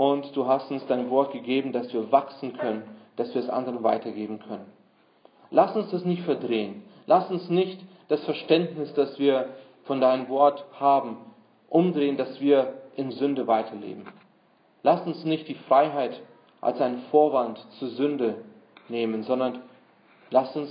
und 0.00 0.34
du 0.34 0.46
hast 0.46 0.70
uns 0.70 0.86
dein 0.86 1.10
Wort 1.10 1.30
gegeben, 1.30 1.72
dass 1.72 1.92
wir 1.92 2.10
wachsen 2.10 2.56
können, 2.56 2.84
dass 3.16 3.34
wir 3.34 3.42
es 3.42 3.50
anderen 3.50 3.82
weitergeben 3.82 4.40
können. 4.40 4.64
Lass 5.50 5.76
uns 5.76 5.90
das 5.90 6.06
nicht 6.06 6.22
verdrehen. 6.22 6.84
Lass 7.04 7.30
uns 7.30 7.50
nicht 7.50 7.78
das 8.08 8.24
Verständnis, 8.24 8.94
das 8.94 9.18
wir 9.18 9.50
von 9.84 10.00
deinem 10.00 10.30
Wort 10.30 10.64
haben, 10.80 11.18
umdrehen, 11.68 12.16
dass 12.16 12.40
wir 12.40 12.78
in 12.96 13.10
Sünde 13.10 13.46
weiterleben. 13.46 14.06
Lass 14.82 15.06
uns 15.06 15.22
nicht 15.24 15.48
die 15.48 15.54
Freiheit 15.68 16.18
als 16.62 16.80
einen 16.80 17.02
Vorwand 17.10 17.58
zur 17.78 17.88
Sünde 17.90 18.36
nehmen, 18.88 19.22
sondern 19.24 19.60
lass 20.30 20.56
uns 20.56 20.70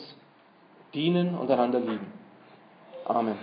dienen 0.95 1.37
und 1.37 1.51
einander 1.51 1.79
lieben. 1.79 2.11
Amen. 3.05 3.37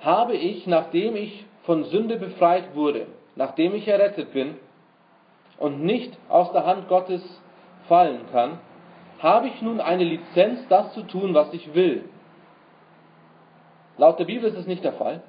Habe 0.00 0.34
ich, 0.34 0.66
nachdem 0.66 1.16
ich 1.16 1.44
von 1.64 1.84
Sünde 1.84 2.16
befreit 2.16 2.74
wurde, 2.74 3.06
nachdem 3.36 3.74
ich 3.74 3.86
errettet 3.86 4.32
bin 4.32 4.56
und 5.58 5.82
nicht 5.82 6.16
aus 6.28 6.52
der 6.52 6.66
Hand 6.66 6.88
Gottes 6.88 7.22
fallen 7.86 8.20
kann, 8.32 8.58
habe 9.18 9.48
ich 9.48 9.60
nun 9.60 9.80
eine 9.80 10.04
Lizenz, 10.04 10.66
das 10.68 10.94
zu 10.94 11.02
tun, 11.02 11.34
was 11.34 11.52
ich 11.52 11.74
will. 11.74 12.04
Laut 13.98 14.18
der 14.18 14.24
Bibel 14.24 14.48
ist 14.48 14.56
es 14.56 14.66
nicht 14.66 14.82
der 14.82 14.94
Fall. 14.94 15.22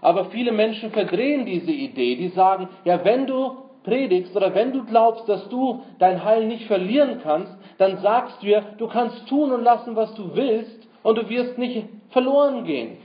Aber 0.00 0.26
viele 0.26 0.52
Menschen 0.52 0.92
verdrehen 0.92 1.46
diese 1.46 1.72
Idee. 1.72 2.16
Die 2.16 2.28
sagen, 2.28 2.68
ja, 2.84 3.04
wenn 3.04 3.26
du 3.26 3.56
predigst 3.84 4.34
oder 4.36 4.54
wenn 4.54 4.72
du 4.72 4.84
glaubst, 4.84 5.28
dass 5.28 5.48
du 5.48 5.82
dein 5.98 6.24
Heil 6.24 6.46
nicht 6.46 6.66
verlieren 6.66 7.20
kannst, 7.22 7.52
dann 7.78 7.98
sagst 7.98 8.40
du 8.40 8.46
dir, 8.46 8.62
du 8.78 8.86
kannst 8.86 9.26
tun 9.28 9.50
und 9.50 9.64
lassen, 9.64 9.96
was 9.96 10.14
du 10.14 10.34
willst 10.34 10.88
und 11.02 11.18
du 11.18 11.28
wirst 11.28 11.58
nicht 11.58 11.88
verloren 12.10 12.64
gehen. 12.64 12.98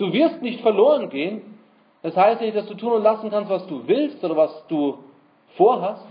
Du 0.00 0.14
wirst 0.14 0.40
nicht 0.40 0.62
verloren 0.62 1.10
gehen. 1.10 1.42
Das 2.02 2.16
heißt 2.16 2.40
nicht, 2.40 2.56
dass 2.56 2.66
du 2.66 2.74
tun 2.74 2.94
und 2.94 3.02
lassen 3.02 3.28
kannst, 3.30 3.50
was 3.50 3.66
du 3.66 3.86
willst 3.86 4.24
oder 4.24 4.34
was 4.34 4.66
du 4.68 4.98
vorhast. 5.58 6.06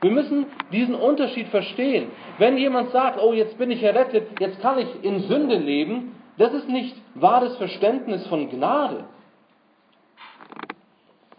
Wir 0.00 0.12
müssen 0.12 0.46
diesen 0.70 0.94
Unterschied 0.94 1.48
verstehen. 1.48 2.12
Wenn 2.38 2.56
jemand 2.56 2.90
sagt, 2.90 3.20
oh, 3.20 3.32
jetzt 3.32 3.58
bin 3.58 3.72
ich 3.72 3.82
errettet, 3.82 4.38
jetzt 4.38 4.60
kann 4.60 4.78
ich 4.78 4.88
in 5.02 5.20
Sünde 5.22 5.56
leben, 5.56 6.14
das 6.38 6.52
ist 6.52 6.68
nicht 6.68 6.94
wahres 7.16 7.56
Verständnis 7.56 8.24
von 8.28 8.48
Gnade. 8.48 9.04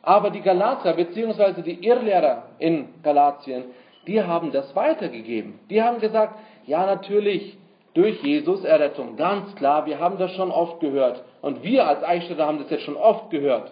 Aber 0.02 0.30
die 0.30 0.42
Galater 0.42 0.92
bzw. 0.92 1.62
die 1.62 1.86
Irrlehrer 1.86 2.50
in 2.60 2.90
Galatien, 3.02 3.64
die 4.08 4.22
haben 4.22 4.52
das 4.52 4.76
weitergegeben. 4.76 5.60
Die 5.70 5.82
haben 5.82 6.02
gesagt, 6.02 6.38
ja 6.66 6.86
natürlich, 6.86 7.58
durch 7.94 8.22
Jesus 8.24 8.64
Errettung, 8.64 9.18
ganz 9.18 9.54
klar, 9.56 9.86
wir 9.86 10.00
haben 10.00 10.18
das 10.18 10.32
schon 10.32 10.52
oft 10.52 10.80
gehört. 10.80 11.24
Und 11.42 11.64
wir 11.64 11.88
als 11.88 12.04
Eichstätter 12.04 12.46
haben 12.46 12.60
das 12.60 12.70
jetzt 12.70 12.84
schon 12.84 12.98
oft 12.98 13.30
gehört. 13.30 13.72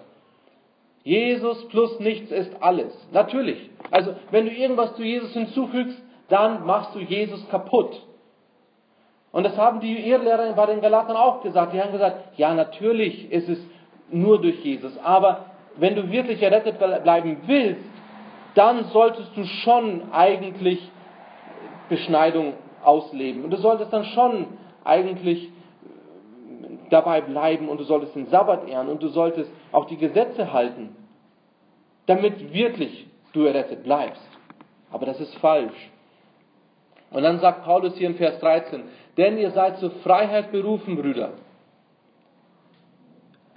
Jesus 1.03 1.67
plus 1.69 1.99
nichts 1.99 2.31
ist 2.31 2.51
alles. 2.61 2.93
Natürlich. 3.11 3.69
Also, 3.89 4.13
wenn 4.29 4.45
du 4.45 4.51
irgendwas 4.51 4.95
zu 4.95 5.03
Jesus 5.03 5.33
hinzufügst, 5.33 5.97
dann 6.29 6.65
machst 6.65 6.93
du 6.93 6.99
Jesus 6.99 7.47
kaputt. 7.49 7.99
Und 9.31 9.43
das 9.43 9.57
haben 9.57 9.79
die 9.79 10.07
Irrlehrer 10.07 10.53
bei 10.53 10.65
den 10.67 10.81
Galatern 10.81 11.15
auch 11.15 11.41
gesagt. 11.41 11.73
Die 11.73 11.81
haben 11.81 11.91
gesagt, 11.91 12.37
ja, 12.37 12.53
natürlich 12.53 13.31
ist 13.31 13.49
es 13.49 13.59
nur 14.11 14.41
durch 14.41 14.63
Jesus. 14.63 14.97
Aber 15.03 15.45
wenn 15.77 15.95
du 15.95 16.11
wirklich 16.11 16.41
errettet 16.43 16.77
bleiben 17.03 17.37
willst, 17.47 17.89
dann 18.55 18.85
solltest 18.85 19.35
du 19.35 19.45
schon 19.45 20.11
eigentlich 20.11 20.91
Beschneidung 21.89 22.53
ausleben. 22.83 23.43
Und 23.43 23.51
du 23.51 23.57
solltest 23.57 23.91
dann 23.93 24.05
schon 24.05 24.47
eigentlich 24.83 25.49
dabei 26.89 27.21
bleiben 27.21 27.69
und 27.69 27.79
du 27.79 27.83
solltest 27.83 28.15
den 28.15 28.27
Sabbat 28.27 28.67
ehren 28.67 28.89
und 28.89 29.01
du 29.01 29.07
solltest 29.07 29.51
auch 29.71 29.85
die 29.85 29.97
Gesetze 29.97 30.51
halten, 30.51 30.95
damit 32.05 32.53
wirklich 32.53 33.07
du 33.33 33.45
errettet 33.45 33.83
bleibst. 33.83 34.21
Aber 34.91 35.05
das 35.05 35.19
ist 35.19 35.33
falsch. 35.35 35.89
Und 37.11 37.23
dann 37.23 37.39
sagt 37.39 37.63
Paulus 37.63 37.95
hier 37.95 38.07
in 38.07 38.15
Vers 38.15 38.39
13, 38.39 38.83
denn 39.17 39.37
ihr 39.37 39.51
seid 39.51 39.77
zur 39.77 39.91
Freiheit 39.91 40.51
berufen, 40.51 40.95
Brüder. 40.95 41.31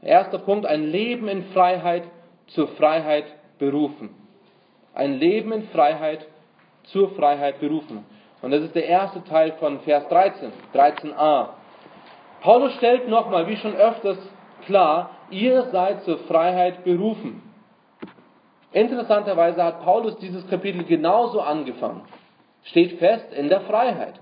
Erster 0.02 0.38
Punkt, 0.38 0.66
ein 0.66 0.84
Leben 0.84 1.28
in 1.28 1.44
Freiheit, 1.46 2.04
zur 2.48 2.68
Freiheit 2.68 3.24
berufen. 3.58 4.10
Ein 4.92 5.14
Leben 5.14 5.50
in 5.52 5.62
Freiheit, 5.68 6.26
zur 6.84 7.10
Freiheit 7.14 7.58
berufen. 7.60 8.04
Und 8.44 8.50
das 8.50 8.60
ist 8.60 8.74
der 8.74 8.84
erste 8.84 9.24
Teil 9.24 9.52
von 9.52 9.80
Vers 9.80 10.06
13, 10.08 10.52
13a. 10.74 11.48
Paulus 12.42 12.74
stellt 12.74 13.08
nochmal, 13.08 13.46
wie 13.46 13.56
schon 13.56 13.74
öfters 13.74 14.18
klar, 14.66 15.12
ihr 15.30 15.62
seid 15.72 16.02
zur 16.02 16.18
Freiheit 16.18 16.84
berufen. 16.84 17.42
Interessanterweise 18.70 19.64
hat 19.64 19.82
Paulus 19.82 20.18
dieses 20.18 20.46
Kapitel 20.46 20.84
genauso 20.84 21.40
angefangen. 21.40 22.02
Steht 22.64 22.98
fest 22.98 23.32
in 23.32 23.48
der 23.48 23.62
Freiheit, 23.62 24.20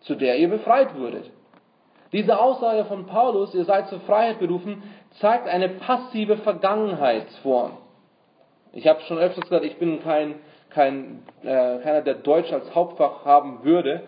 zu 0.00 0.16
der 0.16 0.36
ihr 0.36 0.50
befreit 0.50 0.94
wurdet. 0.98 1.30
Diese 2.12 2.38
Aussage 2.38 2.84
von 2.84 3.06
Paulus, 3.06 3.54
ihr 3.54 3.64
seid 3.64 3.88
zur 3.88 4.00
Freiheit 4.00 4.38
berufen, 4.38 4.82
zeigt 5.12 5.48
eine 5.48 5.70
passive 5.70 6.36
Vergangenheitsform. 6.36 7.78
Ich 8.74 8.86
habe 8.86 9.00
schon 9.00 9.16
öfters 9.16 9.44
gesagt, 9.44 9.64
ich 9.64 9.78
bin 9.78 10.02
kein 10.02 10.34
kein, 10.70 11.22
äh, 11.42 11.78
keiner, 11.78 12.02
der 12.02 12.14
Deutsch 12.14 12.52
als 12.52 12.74
Hauptfach 12.74 13.24
haben 13.24 13.64
würde. 13.64 14.02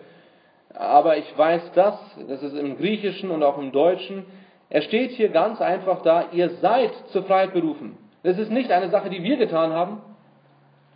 Aber 0.73 1.17
ich 1.17 1.37
weiß 1.37 1.71
das, 1.75 1.95
das 2.27 2.41
ist 2.41 2.57
im 2.57 2.77
Griechischen 2.77 3.29
und 3.29 3.43
auch 3.43 3.57
im 3.57 3.71
Deutschen. 3.71 4.25
Er 4.69 4.81
steht 4.81 5.11
hier 5.11 5.29
ganz 5.29 5.61
einfach 5.61 6.01
da, 6.01 6.25
ihr 6.31 6.49
seid 6.61 6.91
zur 7.09 7.23
Freiheit 7.23 7.53
berufen. 7.53 7.97
Das 8.23 8.39
ist 8.39 8.51
nicht 8.51 8.71
eine 8.71 8.89
Sache, 8.89 9.09
die 9.09 9.21
wir 9.21 9.37
getan 9.37 9.71
haben. 9.71 10.01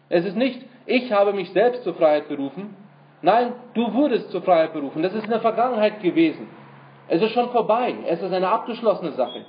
Es 0.09 0.25
ist 0.25 0.35
nicht, 0.35 0.65
ich 0.85 1.11
habe 1.11 1.33
mich 1.33 1.51
selbst 1.51 1.83
zur 1.83 1.93
Freiheit 1.93 2.27
berufen. 2.27 2.75
Nein, 3.21 3.53
du 3.73 3.93
wurdest 3.93 4.31
zur 4.31 4.41
Freiheit 4.41 4.73
berufen. 4.73 5.03
Das 5.03 5.13
ist 5.13 5.25
in 5.25 5.29
der 5.29 5.41
Vergangenheit 5.41 6.01
gewesen. 6.01 6.47
Es 7.07 7.21
ist 7.21 7.31
schon 7.31 7.49
vorbei. 7.49 7.93
Es 8.07 8.21
ist 8.21 8.31
eine 8.31 8.47
abgeschlossene 8.47 9.11
Sache. 9.11 9.45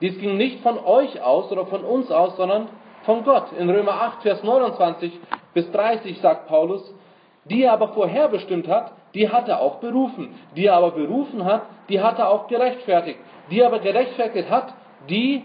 Dies 0.00 0.18
ging 0.18 0.36
nicht 0.36 0.60
von 0.60 0.78
euch 0.78 1.20
aus 1.22 1.50
oder 1.52 1.66
von 1.66 1.84
uns 1.84 2.10
aus, 2.10 2.36
sondern 2.36 2.68
von 3.02 3.24
Gott. 3.24 3.52
In 3.58 3.68
Römer 3.68 3.92
8, 3.92 4.22
Vers 4.22 4.42
29 4.42 5.18
bis 5.54 5.70
30 5.72 6.20
sagt 6.20 6.48
Paulus, 6.48 6.94
die 7.44 7.64
er 7.64 7.72
aber 7.72 7.88
vorherbestimmt 7.88 8.68
hat, 8.68 8.92
die 9.14 9.28
hat 9.28 9.48
er 9.48 9.60
auch 9.60 9.76
berufen. 9.76 10.34
Die 10.56 10.66
er 10.66 10.74
aber 10.74 10.92
berufen 10.92 11.44
hat, 11.44 11.62
die 11.88 12.00
hat 12.00 12.18
er 12.18 12.28
auch 12.28 12.46
gerechtfertigt. 12.46 13.18
Die 13.50 13.60
er 13.60 13.66
aber 13.66 13.80
gerechtfertigt 13.80 14.48
hat, 14.48 14.74
die, 15.08 15.42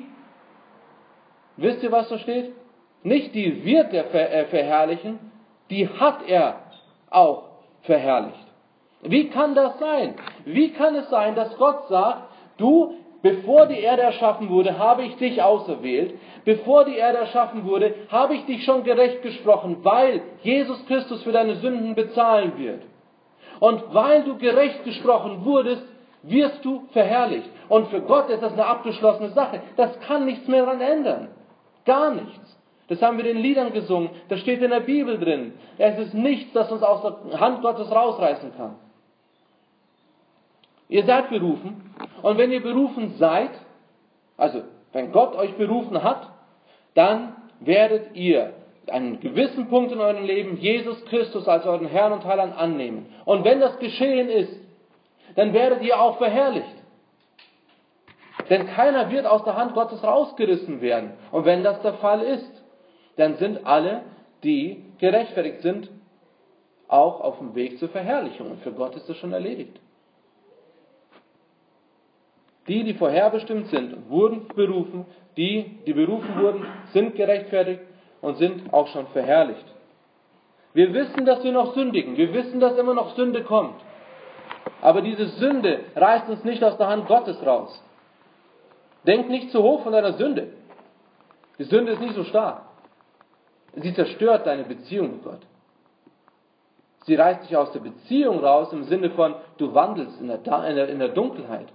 wisst 1.57 1.83
ihr, 1.83 1.91
was 1.91 2.09
da 2.09 2.19
steht? 2.19 2.53
Nicht 3.03 3.33
die 3.35 3.63
wird 3.65 3.93
er 3.93 4.13
äh, 4.13 4.45
verherrlichen, 4.45 5.19
die 5.69 5.87
hat 5.87 6.27
er 6.27 6.61
auch 7.09 7.43
verherrlicht. 7.83 8.45
Wie 9.01 9.29
kann 9.29 9.55
das 9.55 9.77
sein? 9.79 10.15
Wie 10.45 10.71
kann 10.71 10.95
es 10.95 11.09
sein, 11.09 11.35
dass 11.35 11.55
Gott 11.57 11.87
sagt, 11.87 12.23
du, 12.57 12.95
Bevor 13.25 13.65
die 13.65 13.79
Erde 13.79 14.03
erschaffen 14.03 14.51
wurde, 14.51 14.77
habe 14.77 15.01
ich 15.01 15.15
dich 15.15 15.41
auserwählt. 15.41 16.13
Bevor 16.43 16.85
die 16.85 16.95
Erde 16.95 17.17
erschaffen 17.17 17.65
wurde, 17.65 17.95
habe 18.09 18.35
ich 18.35 18.45
dich 18.45 18.63
schon 18.63 18.83
gerecht 18.83 19.23
gesprochen, 19.23 19.77
weil 19.81 20.21
Jesus 20.43 20.85
Christus 20.85 21.23
für 21.23 21.31
deine 21.31 21.55
Sünden 21.55 21.95
bezahlen 21.95 22.53
wird. 22.59 22.83
Und 23.59 23.81
weil 23.95 24.21
du 24.25 24.37
gerecht 24.37 24.83
gesprochen 24.83 25.43
wurdest, 25.43 25.81
wirst 26.21 26.63
du 26.63 26.83
verherrlicht. 26.91 27.49
Und 27.67 27.87
für 27.87 28.01
Gott 28.01 28.29
ist 28.29 28.43
das 28.43 28.53
eine 28.53 28.67
abgeschlossene 28.67 29.29
Sache. 29.29 29.59
Das 29.75 29.99
kann 30.01 30.25
nichts 30.25 30.47
mehr 30.47 30.63
daran 30.63 30.81
ändern. 30.81 31.29
Gar 31.83 32.13
nichts. 32.13 32.59
Das 32.89 33.01
haben 33.01 33.17
wir 33.17 33.25
in 33.25 33.37
den 33.37 33.43
Liedern 33.43 33.73
gesungen. 33.73 34.11
Das 34.29 34.39
steht 34.41 34.61
in 34.61 34.69
der 34.69 34.81
Bibel 34.81 35.17
drin. 35.17 35.53
Es 35.79 35.97
ist 35.97 36.13
nichts, 36.13 36.53
das 36.53 36.71
uns 36.71 36.83
aus 36.83 37.01
der 37.01 37.39
Hand 37.39 37.63
Gottes 37.63 37.89
rausreißen 37.89 38.55
kann. 38.55 38.75
Ihr 40.87 41.05
seid 41.05 41.29
berufen. 41.29 41.93
Und 42.21 42.37
wenn 42.37 42.51
ihr 42.51 42.61
berufen 42.61 43.15
seid, 43.17 43.51
also 44.37 44.63
wenn 44.93 45.11
Gott 45.11 45.35
euch 45.35 45.55
berufen 45.55 46.03
hat, 46.03 46.29
dann 46.93 47.35
werdet 47.59 48.15
ihr 48.15 48.53
einen 48.87 49.19
gewissen 49.19 49.67
Punkt 49.67 49.91
in 49.91 49.99
eurem 49.99 50.25
Leben 50.25 50.57
Jesus 50.57 51.03
Christus 51.05 51.47
als 51.47 51.65
euren 51.65 51.87
Herrn 51.87 52.13
und 52.13 52.25
Heiland 52.25 52.55
annehmen. 52.57 53.07
Und 53.25 53.43
wenn 53.43 53.59
das 53.59 53.79
geschehen 53.79 54.29
ist, 54.29 54.53
dann 55.35 55.53
werdet 55.53 55.81
ihr 55.81 55.99
auch 55.99 56.17
verherrlicht. 56.17 56.75
Denn 58.49 58.67
keiner 58.67 59.09
wird 59.09 59.25
aus 59.25 59.43
der 59.43 59.55
Hand 59.55 59.73
Gottes 59.73 60.03
rausgerissen 60.03 60.81
werden. 60.81 61.13
Und 61.31 61.45
wenn 61.45 61.63
das 61.63 61.81
der 61.81 61.95
Fall 61.95 62.21
ist, 62.21 62.63
dann 63.17 63.35
sind 63.37 63.65
alle, 63.65 64.03
die 64.43 64.85
gerechtfertigt 64.99 65.61
sind, 65.61 65.89
auch 66.87 67.21
auf 67.21 67.39
dem 67.39 67.55
Weg 67.55 67.79
zur 67.79 67.89
Verherrlichung. 67.89 68.51
Und 68.51 68.61
für 68.61 68.71
Gott 68.71 68.95
ist 68.95 69.09
das 69.09 69.17
schon 69.17 69.33
erledigt. 69.33 69.79
Die, 72.67 72.83
die 72.83 72.95
vorherbestimmt 72.95 73.67
sind, 73.67 74.09
wurden 74.09 74.47
berufen. 74.55 75.05
Die, 75.37 75.79
die 75.85 75.93
berufen 75.93 76.39
wurden, 76.39 76.65
sind 76.93 77.15
gerechtfertigt 77.15 77.81
und 78.21 78.37
sind 78.37 78.73
auch 78.73 78.87
schon 78.87 79.07
verherrlicht. 79.07 79.65
Wir 80.73 80.93
wissen, 80.93 81.25
dass 81.25 81.43
wir 81.43 81.51
noch 81.51 81.73
sündigen. 81.73 82.17
Wir 82.17 82.33
wissen, 82.33 82.59
dass 82.59 82.77
immer 82.77 82.93
noch 82.93 83.15
Sünde 83.15 83.43
kommt. 83.43 83.75
Aber 84.81 85.01
diese 85.01 85.27
Sünde 85.27 85.79
reißt 85.95 86.29
uns 86.29 86.43
nicht 86.43 86.63
aus 86.63 86.77
der 86.77 86.87
Hand 86.87 87.07
Gottes 87.07 87.43
raus. 87.45 87.81
Denk 89.05 89.29
nicht 89.29 89.51
zu 89.51 89.61
hoch 89.61 89.83
von 89.83 89.93
deiner 89.93 90.13
Sünde. 90.13 90.49
Die 91.59 91.63
Sünde 91.63 91.93
ist 91.93 92.01
nicht 92.01 92.15
so 92.15 92.23
stark. 92.23 92.63
Sie 93.75 93.93
zerstört 93.93 94.47
deine 94.47 94.63
Beziehung 94.63 95.11
mit 95.11 95.23
Gott. 95.23 95.41
Sie 97.05 97.15
reißt 97.15 97.43
dich 97.43 97.55
aus 97.55 97.71
der 97.71 97.81
Beziehung 97.81 98.39
raus 98.39 98.73
im 98.73 98.83
Sinne 98.85 99.11
von, 99.11 99.35
du 99.57 99.73
wandelst 99.73 100.19
in 100.19 100.27
der, 100.27 100.39
in 100.67 100.75
der, 100.75 100.89
in 100.89 100.99
der 100.99 101.09
Dunkelheit. 101.09 101.67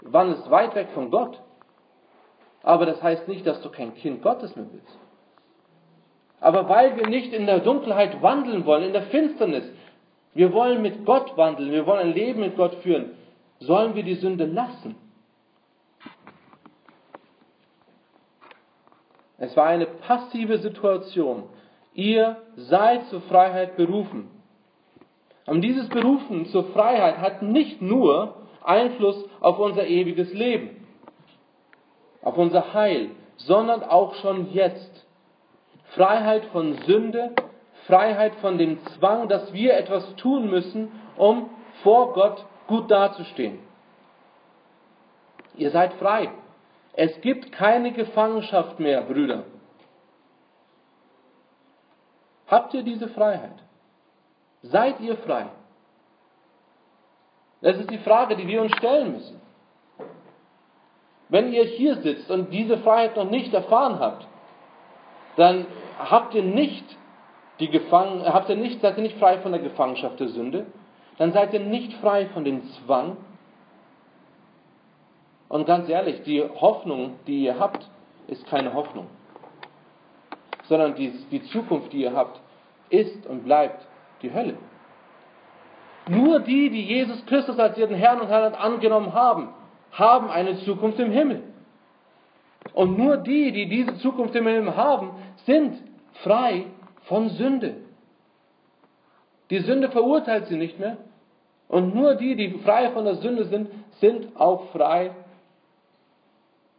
Du 0.00 0.12
wandelst 0.12 0.50
weit 0.50 0.74
weg 0.74 0.88
von 0.94 1.10
Gott. 1.10 1.40
Aber 2.62 2.86
das 2.86 3.02
heißt 3.02 3.28
nicht, 3.28 3.46
dass 3.46 3.60
du 3.62 3.70
kein 3.70 3.94
Kind 3.94 4.22
Gottes 4.22 4.54
mehr 4.56 4.66
bist. 4.66 4.98
Aber 6.40 6.68
weil 6.68 6.96
wir 6.96 7.06
nicht 7.08 7.32
in 7.32 7.46
der 7.46 7.60
Dunkelheit 7.60 8.22
wandeln 8.22 8.64
wollen, 8.64 8.84
in 8.84 8.92
der 8.92 9.02
Finsternis, 9.04 9.64
wir 10.34 10.52
wollen 10.52 10.82
mit 10.82 11.04
Gott 11.04 11.36
wandeln, 11.36 11.72
wir 11.72 11.86
wollen 11.86 12.08
ein 12.08 12.12
Leben 12.12 12.40
mit 12.40 12.56
Gott 12.56 12.74
führen, 12.76 13.16
sollen 13.58 13.94
wir 13.94 14.04
die 14.04 14.14
Sünde 14.14 14.44
lassen. 14.46 14.94
Es 19.38 19.56
war 19.56 19.66
eine 19.66 19.86
passive 19.86 20.58
Situation. 20.58 21.44
Ihr 21.94 22.36
seid 22.56 23.06
zur 23.06 23.20
Freiheit 23.22 23.76
berufen. 23.76 24.28
Und 25.46 25.62
dieses 25.62 25.88
Berufen 25.88 26.46
zur 26.46 26.64
Freiheit 26.72 27.18
hat 27.18 27.42
nicht 27.42 27.80
nur 27.80 28.34
Einfluss 28.68 29.24
auf 29.40 29.58
unser 29.58 29.86
ewiges 29.86 30.32
Leben, 30.32 30.86
auf 32.22 32.36
unser 32.36 32.74
Heil, 32.74 33.10
sondern 33.36 33.82
auch 33.82 34.14
schon 34.16 34.52
jetzt. 34.52 35.06
Freiheit 35.94 36.44
von 36.46 36.74
Sünde, 36.82 37.34
Freiheit 37.86 38.34
von 38.36 38.58
dem 38.58 38.78
Zwang, 38.88 39.28
dass 39.28 39.52
wir 39.54 39.74
etwas 39.74 40.14
tun 40.16 40.50
müssen, 40.50 40.92
um 41.16 41.48
vor 41.82 42.12
Gott 42.12 42.44
gut 42.66 42.90
dazustehen. 42.90 43.58
Ihr 45.56 45.70
seid 45.70 45.94
frei. 45.94 46.30
Es 46.92 47.20
gibt 47.22 47.52
keine 47.52 47.92
Gefangenschaft 47.92 48.78
mehr, 48.80 49.02
Brüder. 49.02 49.44
Habt 52.46 52.74
ihr 52.74 52.82
diese 52.82 53.08
Freiheit? 53.08 53.56
Seid 54.62 55.00
ihr 55.00 55.16
frei? 55.16 55.46
Das 57.60 57.76
ist 57.76 57.90
die 57.90 57.98
Frage, 57.98 58.36
die 58.36 58.46
wir 58.46 58.62
uns 58.62 58.72
stellen 58.76 59.12
müssen. 59.12 59.40
Wenn 61.28 61.52
ihr 61.52 61.64
hier 61.64 61.96
sitzt 61.96 62.30
und 62.30 62.52
diese 62.52 62.78
Freiheit 62.78 63.16
noch 63.16 63.28
nicht 63.28 63.52
erfahren 63.52 63.98
habt, 63.98 64.26
dann 65.36 65.66
habt 65.98 66.34
ihr 66.34 66.42
nicht 66.42 66.84
die 67.60 67.68
Gefangen, 67.68 68.24
habt 68.24 68.48
ihr 68.48 68.56
nicht, 68.56 68.80
seid 68.80 68.96
ihr 68.96 69.02
nicht 69.02 69.18
frei 69.18 69.38
von 69.38 69.52
der 69.52 69.60
Gefangenschaft 69.60 70.20
der 70.20 70.28
Sünde, 70.28 70.66
dann 71.18 71.32
seid 71.32 71.52
ihr 71.52 71.60
nicht 71.60 71.92
frei 71.94 72.26
von 72.26 72.44
dem 72.44 72.62
Zwang. 72.70 73.16
Und 75.48 75.66
ganz 75.66 75.88
ehrlich, 75.88 76.22
die 76.22 76.42
Hoffnung, 76.42 77.18
die 77.26 77.44
ihr 77.44 77.58
habt, 77.58 77.88
ist 78.28 78.46
keine 78.46 78.74
Hoffnung, 78.74 79.06
sondern 80.64 80.94
die, 80.94 81.10
die 81.30 81.42
Zukunft, 81.44 81.92
die 81.92 82.02
ihr 82.02 82.14
habt, 82.14 82.40
ist 82.90 83.26
und 83.26 83.44
bleibt 83.44 83.86
die 84.22 84.32
Hölle. 84.32 84.56
Nur 86.08 86.40
die, 86.40 86.70
die 86.70 86.84
Jesus 86.84 87.24
Christus 87.26 87.58
als 87.58 87.76
ihren 87.76 87.94
Herrn 87.94 88.20
und 88.20 88.28
Heiland 88.28 88.58
angenommen 88.58 89.12
haben, 89.12 89.48
haben 89.92 90.30
eine 90.30 90.58
Zukunft 90.58 90.98
im 90.98 91.10
Himmel. 91.10 91.42
Und 92.72 92.98
nur 92.98 93.16
die, 93.18 93.52
die 93.52 93.68
diese 93.68 93.96
Zukunft 93.98 94.34
im 94.34 94.46
Himmel 94.46 94.76
haben, 94.76 95.10
sind 95.46 95.82
frei 96.22 96.66
von 97.04 97.30
Sünde. 97.30 97.76
Die 99.50 99.60
Sünde 99.60 99.90
verurteilt 99.90 100.46
sie 100.46 100.56
nicht 100.56 100.78
mehr. 100.78 100.98
Und 101.68 101.94
nur 101.94 102.14
die, 102.14 102.36
die 102.36 102.58
frei 102.58 102.90
von 102.90 103.04
der 103.04 103.16
Sünde 103.16 103.44
sind, 103.44 103.70
sind 104.00 104.36
auch 104.36 104.70
frei 104.70 105.10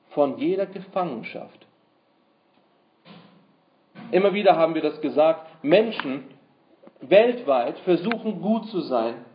von 0.09 0.37
jeder 0.37 0.65
Gefangenschaft. 0.65 1.67
Immer 4.11 4.33
wieder 4.33 4.55
haben 4.55 4.73
wir 4.73 4.81
das 4.81 4.99
gesagt. 5.01 5.45
Menschen 5.63 6.23
weltweit 7.01 7.79
versuchen 7.79 8.41
gut 8.41 8.67
zu 8.67 8.81
sein, 8.81 9.25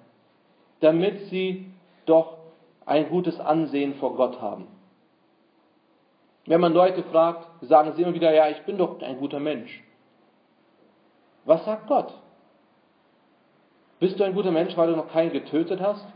damit 0.81 1.20
sie 1.31 1.66
doch 2.06 2.38
ein 2.87 3.08
gutes 3.08 3.40
Ansehen 3.40 3.94
vor 3.94 4.16
Gott 4.16 4.40
haben. 4.40 4.66
Wenn 6.46 6.61
man 6.61 6.75
Leute 6.75 7.02
fragt, 7.05 7.46
sagen 7.62 7.93
sie 7.94 8.02
immer 8.02 8.14
wieder, 8.14 8.34
ja, 8.34 8.49
ich 8.49 8.61
bin 8.62 8.76
doch 8.76 9.00
ein 9.00 9.19
guter 9.19 9.40
Mensch. 9.40 9.82
Was 11.46 11.64
sagt 11.64 11.87
Gott? 11.87 12.12
Bist 13.99 14.20
du 14.20 14.25
ein 14.25 14.34
guter 14.34 14.50
Mensch, 14.50 14.76
weil 14.76 14.88
du 14.88 14.96
noch 14.96 15.10
keinen 15.10 15.32
getötet 15.32 15.81
hast? 15.81 16.06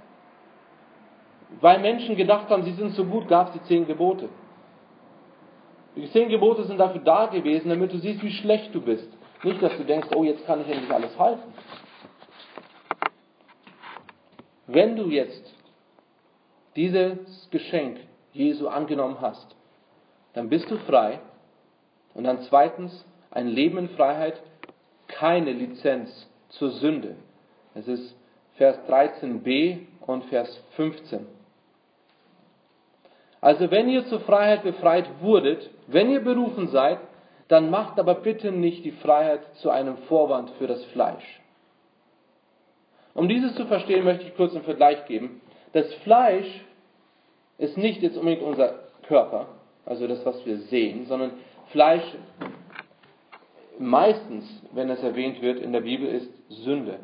Weil 1.60 1.78
Menschen 1.78 2.16
gedacht 2.16 2.50
haben, 2.50 2.64
sie 2.64 2.72
sind 2.72 2.90
so 2.90 3.04
gut, 3.04 3.28
gab 3.28 3.48
es 3.48 3.52
die 3.54 3.62
zehn 3.62 3.86
Gebote. 3.86 4.28
Die 5.96 6.10
zehn 6.10 6.28
Gebote 6.28 6.64
sind 6.64 6.78
dafür 6.78 7.00
da 7.00 7.26
gewesen, 7.26 7.70
damit 7.70 7.92
du 7.92 7.98
siehst, 7.98 8.22
wie 8.22 8.30
schlecht 8.30 8.74
du 8.74 8.82
bist. 8.82 9.08
Nicht, 9.42 9.62
dass 9.62 9.76
du 9.76 9.84
denkst, 9.84 10.08
oh, 10.14 10.24
jetzt 10.24 10.44
kann 10.46 10.60
ich 10.62 10.68
endlich 10.68 10.90
alles 10.90 11.16
halten. 11.18 11.52
Wenn 14.66 14.96
du 14.96 15.08
jetzt 15.08 15.54
dieses 16.76 17.48
Geschenk 17.50 17.98
Jesu 18.32 18.68
angenommen 18.68 19.18
hast, 19.20 19.54
dann 20.34 20.48
bist 20.48 20.70
du 20.70 20.76
frei. 20.78 21.20
Und 22.14 22.24
dann 22.24 22.42
zweitens, 22.42 23.04
ein 23.30 23.48
Leben 23.48 23.78
in 23.78 23.88
Freiheit, 23.90 24.40
keine 25.06 25.52
Lizenz 25.52 26.28
zur 26.50 26.70
Sünde. 26.70 27.16
Es 27.74 27.86
ist 27.88 28.16
Vers 28.56 28.76
13b 28.88 29.86
und 30.06 30.24
Vers 30.26 30.62
15. 30.76 31.26
Also 33.40 33.70
wenn 33.70 33.88
ihr 33.88 34.04
zur 34.06 34.20
Freiheit 34.20 34.64
befreit 34.64 35.08
wurdet, 35.20 35.70
wenn 35.86 36.10
ihr 36.10 36.20
berufen 36.20 36.68
seid, 36.68 36.98
dann 37.48 37.70
macht 37.70 37.98
aber 37.98 38.14
bitte 38.14 38.52
nicht 38.52 38.84
die 38.84 38.92
Freiheit 38.92 39.40
zu 39.56 39.70
einem 39.70 39.96
Vorwand 40.08 40.50
für 40.58 40.66
das 40.66 40.84
Fleisch. 40.86 41.40
Um 43.14 43.28
dieses 43.28 43.54
zu 43.56 43.66
verstehen, 43.66 44.04
möchte 44.04 44.24
ich 44.24 44.36
kurz 44.36 44.54
einen 44.54 44.64
Vergleich 44.64 45.06
geben. 45.06 45.40
Das 45.72 45.92
Fleisch 46.04 46.64
ist 47.56 47.76
nicht 47.76 48.02
jetzt 48.02 48.16
unbedingt 48.16 48.42
unser 48.42 48.74
Körper, 49.06 49.46
also 49.84 50.06
das, 50.06 50.24
was 50.24 50.44
wir 50.46 50.58
sehen, 50.58 51.06
sondern 51.06 51.32
Fleisch 51.72 52.04
meistens, 53.78 54.44
wenn 54.72 54.90
es 54.90 55.02
erwähnt 55.02 55.40
wird 55.40 55.58
in 55.60 55.72
der 55.72 55.80
Bibel, 55.80 56.08
ist 56.08 56.30
Sünde. 56.48 57.00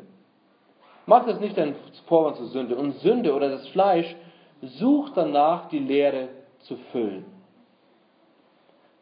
Macht 1.05 1.27
es 1.27 1.39
nicht 1.39 1.57
ein 1.59 1.75
Vorwand 2.07 2.37
zur 2.37 2.47
Sünde. 2.47 2.75
Und 2.75 2.93
Sünde 2.99 3.33
oder 3.33 3.49
das 3.49 3.67
Fleisch 3.69 4.15
sucht 4.61 5.13
danach, 5.15 5.69
die 5.69 5.79
Leere 5.79 6.29
zu 6.59 6.77
füllen. 6.91 7.25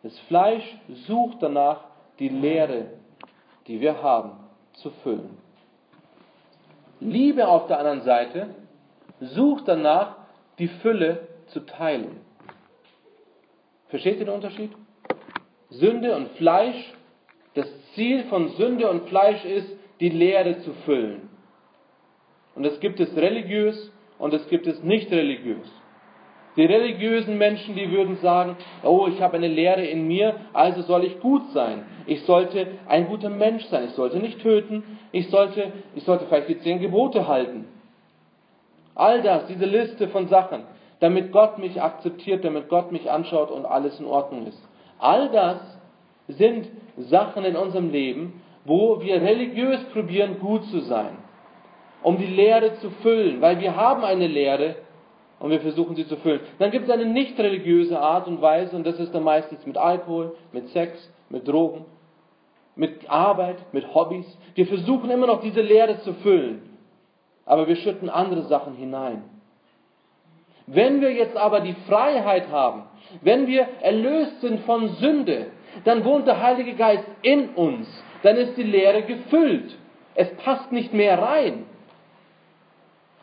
Das 0.03 0.17
Fleisch 0.27 0.63
sucht 1.07 1.37
danach, 1.41 1.85
die 2.19 2.29
Leere, 2.29 2.87
die 3.67 3.79
wir 3.79 4.03
haben, 4.03 4.31
zu 4.73 4.91
füllen. 5.01 5.37
Liebe 6.99 7.47
auf 7.47 7.67
der 7.67 7.79
anderen 7.79 8.01
Seite 8.01 8.49
sucht 9.19 9.67
danach, 9.67 10.17
die 10.59 10.67
Fülle 10.67 11.27
zu 11.47 11.61
teilen. 11.61 12.19
Versteht 13.87 14.19
ihr 14.19 14.25
den 14.25 14.33
Unterschied? 14.33 14.71
Sünde 15.69 16.15
und 16.15 16.29
Fleisch, 16.31 16.93
das 17.55 17.67
Ziel 17.93 18.25
von 18.25 18.49
Sünde 18.49 18.89
und 18.89 19.07
Fleisch 19.09 19.43
ist, 19.45 19.69
die 19.99 20.09
Leere 20.09 20.59
zu 20.59 20.73
füllen. 20.85 21.29
Und 22.55 22.65
es 22.65 22.79
gibt 22.79 22.99
es 22.99 23.15
religiös 23.15 23.91
und 24.19 24.33
es 24.33 24.47
gibt 24.49 24.67
es 24.67 24.81
nicht 24.83 25.11
religiös. 25.11 25.67
Die 26.55 26.65
religiösen 26.65 27.37
Menschen, 27.37 27.75
die 27.75 27.91
würden 27.91 28.17
sagen, 28.17 28.57
oh, 28.83 29.07
ich 29.07 29.21
habe 29.21 29.37
eine 29.37 29.47
Lehre 29.47 29.83
in 29.85 30.07
mir, 30.07 30.35
also 30.53 30.83
soll 30.83 31.03
ich 31.03 31.19
gut 31.19 31.49
sein. 31.51 31.83
Ich 32.05 32.23
sollte 32.23 32.67
ein 32.87 33.07
guter 33.07 33.29
Mensch 33.29 33.65
sein. 33.65 33.85
Ich 33.85 33.91
sollte 33.91 34.17
nicht 34.17 34.39
töten. 34.41 34.83
Ich 35.11 35.29
sollte, 35.29 35.71
ich 35.95 36.03
sollte 36.03 36.25
vielleicht 36.25 36.49
die 36.49 36.59
zehn 36.59 36.79
Gebote 36.79 37.27
halten. 37.27 37.65
All 38.93 39.23
das, 39.23 39.47
diese 39.47 39.65
Liste 39.65 40.07
von 40.09 40.27
Sachen, 40.27 40.63
damit 40.99 41.31
Gott 41.31 41.57
mich 41.57 41.81
akzeptiert, 41.81 42.45
damit 42.45 42.69
Gott 42.69 42.91
mich 42.91 43.09
anschaut 43.09 43.49
und 43.49 43.65
alles 43.65 43.99
in 43.99 44.05
Ordnung 44.05 44.45
ist. 44.45 44.61
All 44.99 45.29
das 45.29 45.57
sind 46.27 46.69
Sachen 46.97 47.43
in 47.43 47.55
unserem 47.55 47.91
Leben, 47.91 48.41
wo 48.65 49.01
wir 49.01 49.21
religiös 49.21 49.83
probieren, 49.85 50.39
gut 50.39 50.63
zu 50.65 50.79
sein, 50.81 51.17
um 52.03 52.17
die 52.17 52.27
Lehre 52.27 52.75
zu 52.75 52.89
füllen, 53.01 53.41
weil 53.41 53.59
wir 53.59 53.75
haben 53.75 54.03
eine 54.03 54.27
Lehre 54.27 54.75
und 55.43 55.51
wir 55.51 55.59
versuchen 55.59 55.97
sie 55.97 56.07
zu 56.07 56.15
füllen. 56.15 56.39
Dann 56.57 56.71
gibt 56.71 56.85
es 56.85 56.89
eine 56.89 57.05
nicht 57.05 57.37
religiöse 57.37 57.99
Art 57.99 58.29
und 58.29 58.41
Weise 58.41 58.77
und 58.77 58.87
das 58.87 58.97
ist 58.97 59.13
dann 59.13 59.23
meistens 59.23 59.65
mit 59.65 59.77
Alkohol, 59.77 60.37
mit 60.53 60.69
Sex, 60.69 61.11
mit 61.27 61.45
Drogen, 61.45 61.83
mit 62.77 63.09
Arbeit, 63.09 63.57
mit 63.73 63.93
Hobbys. 63.93 64.25
Wir 64.55 64.65
versuchen 64.65 65.09
immer 65.09 65.27
noch 65.27 65.41
diese 65.41 65.59
Lehre 65.59 65.99
zu 65.99 66.13
füllen, 66.13 66.61
aber 67.45 67.67
wir 67.67 67.75
schütten 67.75 68.09
andere 68.09 68.43
Sachen 68.43 68.75
hinein. 68.75 69.25
Wenn 70.65 71.01
wir 71.01 71.11
jetzt 71.11 71.35
aber 71.35 71.59
die 71.59 71.75
Freiheit 71.89 72.49
haben, 72.49 72.83
wenn 73.21 73.45
wir 73.45 73.67
erlöst 73.81 74.39
sind 74.39 74.61
von 74.61 74.87
Sünde, 74.95 75.47
dann 75.83 76.05
wohnt 76.05 76.25
der 76.25 76.41
Heilige 76.41 76.75
Geist 76.75 77.03
in 77.21 77.49
uns, 77.49 77.85
dann 78.21 78.37
ist 78.37 78.55
die 78.55 78.63
Leere 78.63 79.01
gefüllt. 79.01 79.77
Es 80.15 80.33
passt 80.37 80.71
nicht 80.71 80.93
mehr 80.93 81.21
rein. 81.21 81.65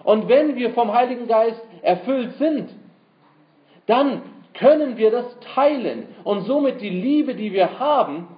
Und 0.05 0.29
wenn 0.29 0.57
wir 0.57 0.71
vom 0.71 0.93
Heiligen 0.93 1.27
Geist 1.29 1.61
erfüllt 1.83 2.35
sind, 2.35 2.71
dann 3.87 4.23
können 4.55 4.97
wir 4.97 5.11
das 5.11 5.39
teilen 5.55 6.07
und 6.25 6.43
somit 6.43 6.81
die 6.81 6.91
Liebe, 6.91 7.35
die 7.35 7.53
wir 7.53 7.79
haben, 7.79 8.29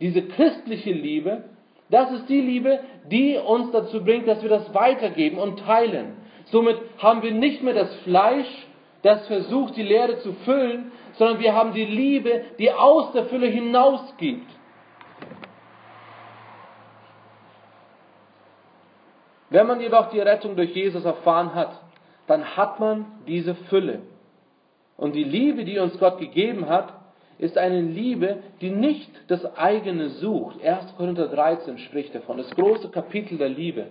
diese 0.00 0.22
christliche 0.22 0.92
Liebe, 0.92 1.44
das 1.90 2.10
ist 2.12 2.28
die 2.28 2.40
Liebe, 2.40 2.80
die 3.10 3.36
uns 3.36 3.70
dazu 3.72 4.04
bringt, 4.04 4.28
dass 4.28 4.42
wir 4.42 4.48
das 4.48 4.72
weitergeben 4.72 5.38
und 5.38 5.58
teilen. 5.60 6.16
Somit 6.46 6.78
haben 6.98 7.22
wir 7.22 7.32
nicht 7.32 7.62
mehr 7.62 7.74
das 7.74 7.94
Fleisch, 7.96 8.66
das 9.02 9.26
versucht, 9.26 9.76
die 9.76 9.82
Leere 9.82 10.18
zu 10.20 10.32
füllen, 10.44 10.92
sondern 11.14 11.40
wir 11.40 11.54
haben 11.54 11.72
die 11.72 11.84
Liebe, 11.84 12.44
die 12.58 12.70
aus 12.70 13.12
der 13.12 13.26
Fülle 13.26 13.48
hinausgibt. 13.48 14.46
Wenn 19.50 19.66
man 19.66 19.80
jedoch 19.80 20.10
die 20.10 20.20
Rettung 20.20 20.56
durch 20.56 20.74
Jesus 20.74 21.04
erfahren 21.04 21.54
hat, 21.54 21.80
dann 22.26 22.56
hat 22.56 22.78
man 22.78 23.06
diese 23.26 23.54
Fülle. 23.54 24.00
Und 24.96 25.14
die 25.14 25.24
Liebe, 25.24 25.64
die 25.64 25.78
uns 25.78 25.98
Gott 25.98 26.18
gegeben 26.18 26.68
hat, 26.68 26.94
ist 27.38 27.58
eine 27.58 27.80
Liebe, 27.80 28.38
die 28.60 28.70
nicht 28.70 29.10
das 29.28 29.56
eigene 29.56 30.10
sucht. 30.10 30.62
1. 30.62 30.94
Korinther 30.96 31.28
13 31.28 31.78
spricht 31.78 32.14
davon, 32.14 32.36
das 32.36 32.50
große 32.50 32.90
Kapitel 32.90 33.38
der 33.38 33.48
Liebe. 33.48 33.86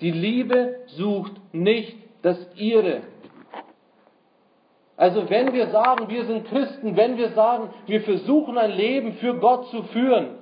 Die 0.00 0.10
Liebe 0.10 0.76
sucht 0.88 1.32
nicht 1.52 1.96
das 2.22 2.38
ihre. 2.54 3.00
Also 4.96 5.28
wenn 5.28 5.52
wir 5.52 5.68
sagen, 5.68 6.08
wir 6.08 6.24
sind 6.26 6.46
Christen, 6.46 6.96
wenn 6.96 7.16
wir 7.16 7.30
sagen, 7.30 7.70
wir 7.86 8.02
versuchen 8.02 8.58
ein 8.58 8.72
Leben 8.72 9.14
für 9.14 9.34
Gott 9.34 9.68
zu 9.70 9.82
führen, 9.84 10.36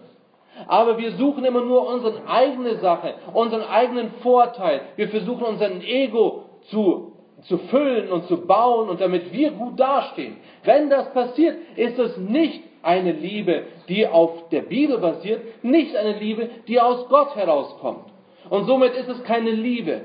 aber 0.66 0.98
wir 0.98 1.12
suchen 1.12 1.44
immer 1.44 1.62
nur 1.62 1.86
unsere 1.86 2.26
eigene 2.26 2.76
Sache, 2.76 3.14
unseren 3.32 3.62
eigenen 3.62 4.10
Vorteil, 4.22 4.82
wir 4.96 5.08
versuchen 5.08 5.44
unseren 5.44 5.82
Ego 5.82 6.44
zu, 6.70 7.12
zu 7.42 7.58
füllen 7.58 8.10
und 8.10 8.26
zu 8.26 8.46
bauen 8.46 8.88
und 8.88 9.00
damit 9.00 9.32
wir 9.32 9.50
gut 9.52 9.78
dastehen. 9.78 10.36
Wenn 10.64 10.90
das 10.90 11.12
passiert, 11.12 11.56
ist 11.76 11.98
es 11.98 12.16
nicht 12.18 12.62
eine 12.82 13.12
Liebe, 13.12 13.64
die 13.88 14.06
auf 14.06 14.48
der 14.50 14.62
Bibel 14.62 14.98
basiert, 14.98 15.64
nicht 15.64 15.96
eine 15.96 16.18
Liebe, 16.18 16.48
die 16.68 16.80
aus 16.80 17.08
Gott 17.08 17.34
herauskommt. 17.34 18.06
Und 18.50 18.66
somit 18.66 18.94
ist 18.94 19.08
es 19.08 19.22
keine 19.24 19.50
Liebe. 19.50 20.02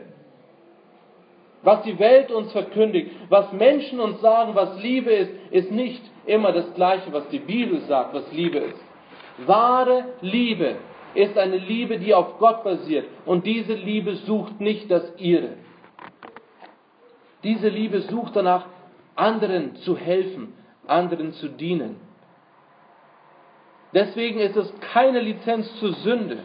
Was 1.63 1.82
die 1.82 1.98
Welt 2.00 2.32
uns 2.32 2.51
verkündigt, 2.51 3.12
was 3.30 3.51
Menschen 3.51 4.00
uns 4.00 4.22
sagen, 4.22 4.54
was 4.54 4.82
Liebe 4.82 5.12
ist, 5.12 5.32
ist 5.51 5.72
nicht 5.72 6.01
immer 6.25 6.51
das 6.51 6.74
Gleiche, 6.75 7.12
was 7.12 7.27
die 7.30 7.39
Bibel 7.39 7.82
sagt, 7.82 8.13
was 8.13 8.32
Liebe 8.32 8.60
ist. 8.60 8.87
Wahre 9.46 10.06
Liebe 10.22 10.77
ist 11.13 11.38
eine 11.38 11.58
Liebe, 11.58 12.00
die 12.00 12.13
auf 12.13 12.38
Gott 12.39 12.63
basiert. 12.63 13.06
Und 13.25 13.46
diese 13.46 13.74
Liebe 13.74 14.15
sucht 14.15 14.60
nicht 14.60 14.89
das 14.89 15.13
ihre. 15.17 15.53
Diese 17.44 17.70
Liebe 17.70 18.01
sucht 18.01 18.36
danach, 18.36 18.65
anderen 19.15 19.75
zu 19.77 19.98
helfen, 19.98 20.53
anderen 20.86 21.34
zu 21.34 21.48
dienen. 21.50 22.00
Deswegen 23.94 24.39
ist 24.39 24.56
es 24.56 24.74
keine 24.94 25.20
Lizenz 25.20 25.74
zur 25.79 25.94
Sünde. 25.94 26.39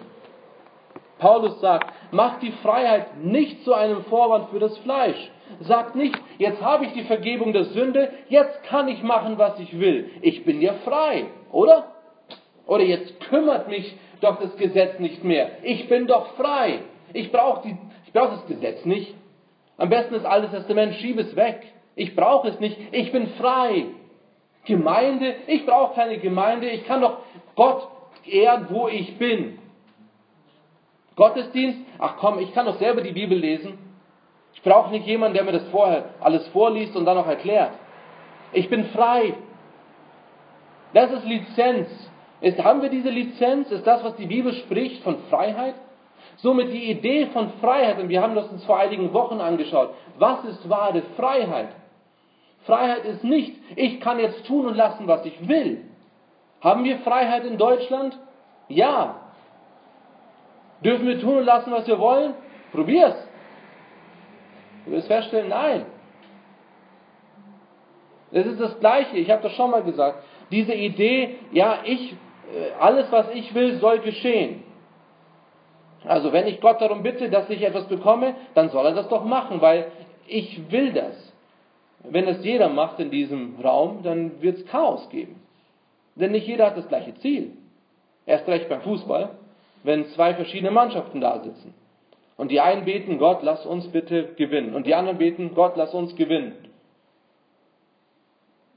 Paulus 1.18 1.60
sagt, 1.60 1.92
macht 2.12 2.42
die 2.42 2.52
Freiheit 2.62 3.22
nicht 3.22 3.62
zu 3.64 3.74
einem 3.74 4.04
Vorwand 4.04 4.50
für 4.50 4.58
das 4.58 4.76
Fleisch. 4.78 5.30
Sagt 5.60 5.94
nicht, 5.94 6.18
jetzt 6.38 6.60
habe 6.62 6.86
ich 6.86 6.92
die 6.92 7.04
Vergebung 7.04 7.52
der 7.52 7.66
Sünde, 7.66 8.10
jetzt 8.28 8.64
kann 8.64 8.88
ich 8.88 9.02
machen, 9.02 9.38
was 9.38 9.58
ich 9.60 9.78
will. 9.78 10.10
Ich 10.20 10.44
bin 10.44 10.60
ja 10.60 10.74
frei, 10.84 11.26
oder? 11.52 11.92
Oder 12.66 12.84
jetzt 12.84 13.20
kümmert 13.20 13.68
mich 13.68 13.96
doch 14.20 14.40
das 14.40 14.56
Gesetz 14.56 14.98
nicht 14.98 15.24
mehr. 15.24 15.50
Ich 15.62 15.88
bin 15.88 16.06
doch 16.06 16.34
frei. 16.34 16.80
Ich 17.12 17.32
brauche 17.32 17.76
brauch 18.12 18.30
das 18.30 18.46
Gesetz 18.46 18.84
nicht. 18.84 19.14
Am 19.78 19.88
besten 19.88 20.14
ist 20.14 20.24
Altes 20.24 20.50
Testament, 20.50 20.94
schiebe 20.94 21.22
es 21.22 21.34
weg. 21.34 21.62
Ich 21.96 22.14
brauche 22.14 22.48
es 22.48 22.60
nicht. 22.60 22.78
Ich 22.92 23.10
bin 23.12 23.28
frei. 23.38 23.86
Gemeinde, 24.64 25.34
ich 25.46 25.66
brauche 25.66 25.94
keine 25.94 26.18
Gemeinde. 26.18 26.68
Ich 26.68 26.86
kann 26.86 27.00
doch 27.00 27.18
Gott 27.56 27.88
ehren, 28.26 28.66
wo 28.70 28.88
ich 28.88 29.18
bin. 29.18 29.58
Gottesdienst, 31.16 31.78
ach 31.98 32.16
komm, 32.18 32.38
ich 32.38 32.54
kann 32.54 32.66
doch 32.66 32.78
selber 32.78 33.02
die 33.02 33.12
Bibel 33.12 33.36
lesen. 33.36 33.78
Ich 34.54 34.62
brauche 34.62 34.90
nicht 34.90 35.06
jemanden, 35.06 35.34
der 35.34 35.44
mir 35.44 35.52
das 35.52 35.68
vorher 35.68 36.10
alles 36.20 36.46
vorliest 36.48 36.94
und 36.96 37.04
dann 37.04 37.16
noch 37.16 37.26
erklärt. 37.26 37.72
Ich 38.52 38.68
bin 38.68 38.86
frei. 38.86 39.34
Das 40.94 41.10
ist 41.10 41.24
Lizenz. 41.24 41.88
Ist, 42.42 42.62
haben 42.62 42.82
wir 42.82 42.90
diese 42.90 43.08
Lizenz? 43.08 43.70
Ist 43.70 43.86
das, 43.86 44.02
was 44.02 44.16
die 44.16 44.26
Bibel 44.26 44.52
spricht, 44.52 45.02
von 45.04 45.16
Freiheit? 45.30 45.74
Somit 46.38 46.72
die 46.72 46.90
Idee 46.90 47.26
von 47.26 47.50
Freiheit, 47.60 48.00
und 48.00 48.08
wir 48.08 48.20
haben 48.20 48.34
das 48.34 48.48
uns 48.48 48.64
vor 48.64 48.78
einigen 48.78 49.12
Wochen 49.12 49.40
angeschaut. 49.40 49.90
Was 50.18 50.44
ist 50.44 50.68
wahre 50.68 51.02
Freiheit? 51.16 51.68
Freiheit 52.64 53.04
ist 53.04 53.22
nicht, 53.22 53.56
ich 53.76 54.00
kann 54.00 54.18
jetzt 54.18 54.44
tun 54.46 54.66
und 54.66 54.76
lassen, 54.76 55.06
was 55.06 55.24
ich 55.24 55.48
will. 55.48 55.84
Haben 56.60 56.84
wir 56.84 56.98
Freiheit 56.98 57.44
in 57.44 57.58
Deutschland? 57.58 58.18
Ja. 58.68 59.16
Dürfen 60.84 61.06
wir 61.06 61.20
tun 61.20 61.38
und 61.38 61.44
lassen, 61.44 61.70
was 61.70 61.86
wir 61.86 61.98
wollen? 61.98 62.34
Probier's. 62.72 63.16
Du 64.84 64.92
wirst 64.92 65.06
feststellen, 65.06 65.48
nein. 65.48 65.86
Es 68.32 68.46
ist 68.46 68.60
das 68.60 68.80
Gleiche, 68.80 69.16
ich 69.16 69.30
habe 69.30 69.42
das 69.42 69.52
schon 69.52 69.70
mal 69.70 69.82
gesagt. 69.82 70.24
Diese 70.50 70.74
Idee, 70.74 71.36
ja, 71.52 71.78
ich, 71.84 72.16
alles, 72.78 73.10
was 73.10 73.30
ich 73.34 73.54
will, 73.54 73.78
soll 73.78 74.00
geschehen. 74.00 74.62
Also 76.04 76.32
wenn 76.32 76.46
ich 76.46 76.60
Gott 76.60 76.80
darum 76.80 77.02
bitte, 77.02 77.30
dass 77.30 77.48
ich 77.48 77.62
etwas 77.62 77.86
bekomme, 77.86 78.34
dann 78.54 78.70
soll 78.70 78.86
er 78.86 78.94
das 78.94 79.08
doch 79.08 79.24
machen, 79.24 79.60
weil 79.60 79.90
ich 80.26 80.70
will 80.70 80.92
das. 80.92 81.32
Wenn 82.04 82.26
es 82.26 82.44
jeder 82.44 82.68
macht 82.68 82.98
in 82.98 83.10
diesem 83.10 83.60
Raum, 83.62 84.02
dann 84.02 84.42
wird 84.42 84.58
es 84.58 84.66
Chaos 84.66 85.08
geben. 85.10 85.40
Denn 86.16 86.32
nicht 86.32 86.46
jeder 86.46 86.66
hat 86.66 86.76
das 86.76 86.88
gleiche 86.88 87.14
Ziel. 87.16 87.52
Erst 88.26 88.48
recht 88.48 88.68
beim 88.68 88.82
Fußball 88.82 89.30
wenn 89.82 90.06
zwei 90.08 90.34
verschiedene 90.34 90.70
Mannschaften 90.70 91.20
da 91.20 91.40
sitzen. 91.42 91.74
Und 92.36 92.50
die 92.50 92.60
einen 92.60 92.84
beten, 92.84 93.18
Gott, 93.18 93.42
lass 93.42 93.66
uns 93.66 93.88
bitte 93.88 94.34
gewinnen. 94.34 94.74
Und 94.74 94.86
die 94.86 94.94
anderen 94.94 95.18
beten, 95.18 95.54
Gott, 95.54 95.76
lass 95.76 95.94
uns 95.94 96.14
gewinnen. 96.16 96.54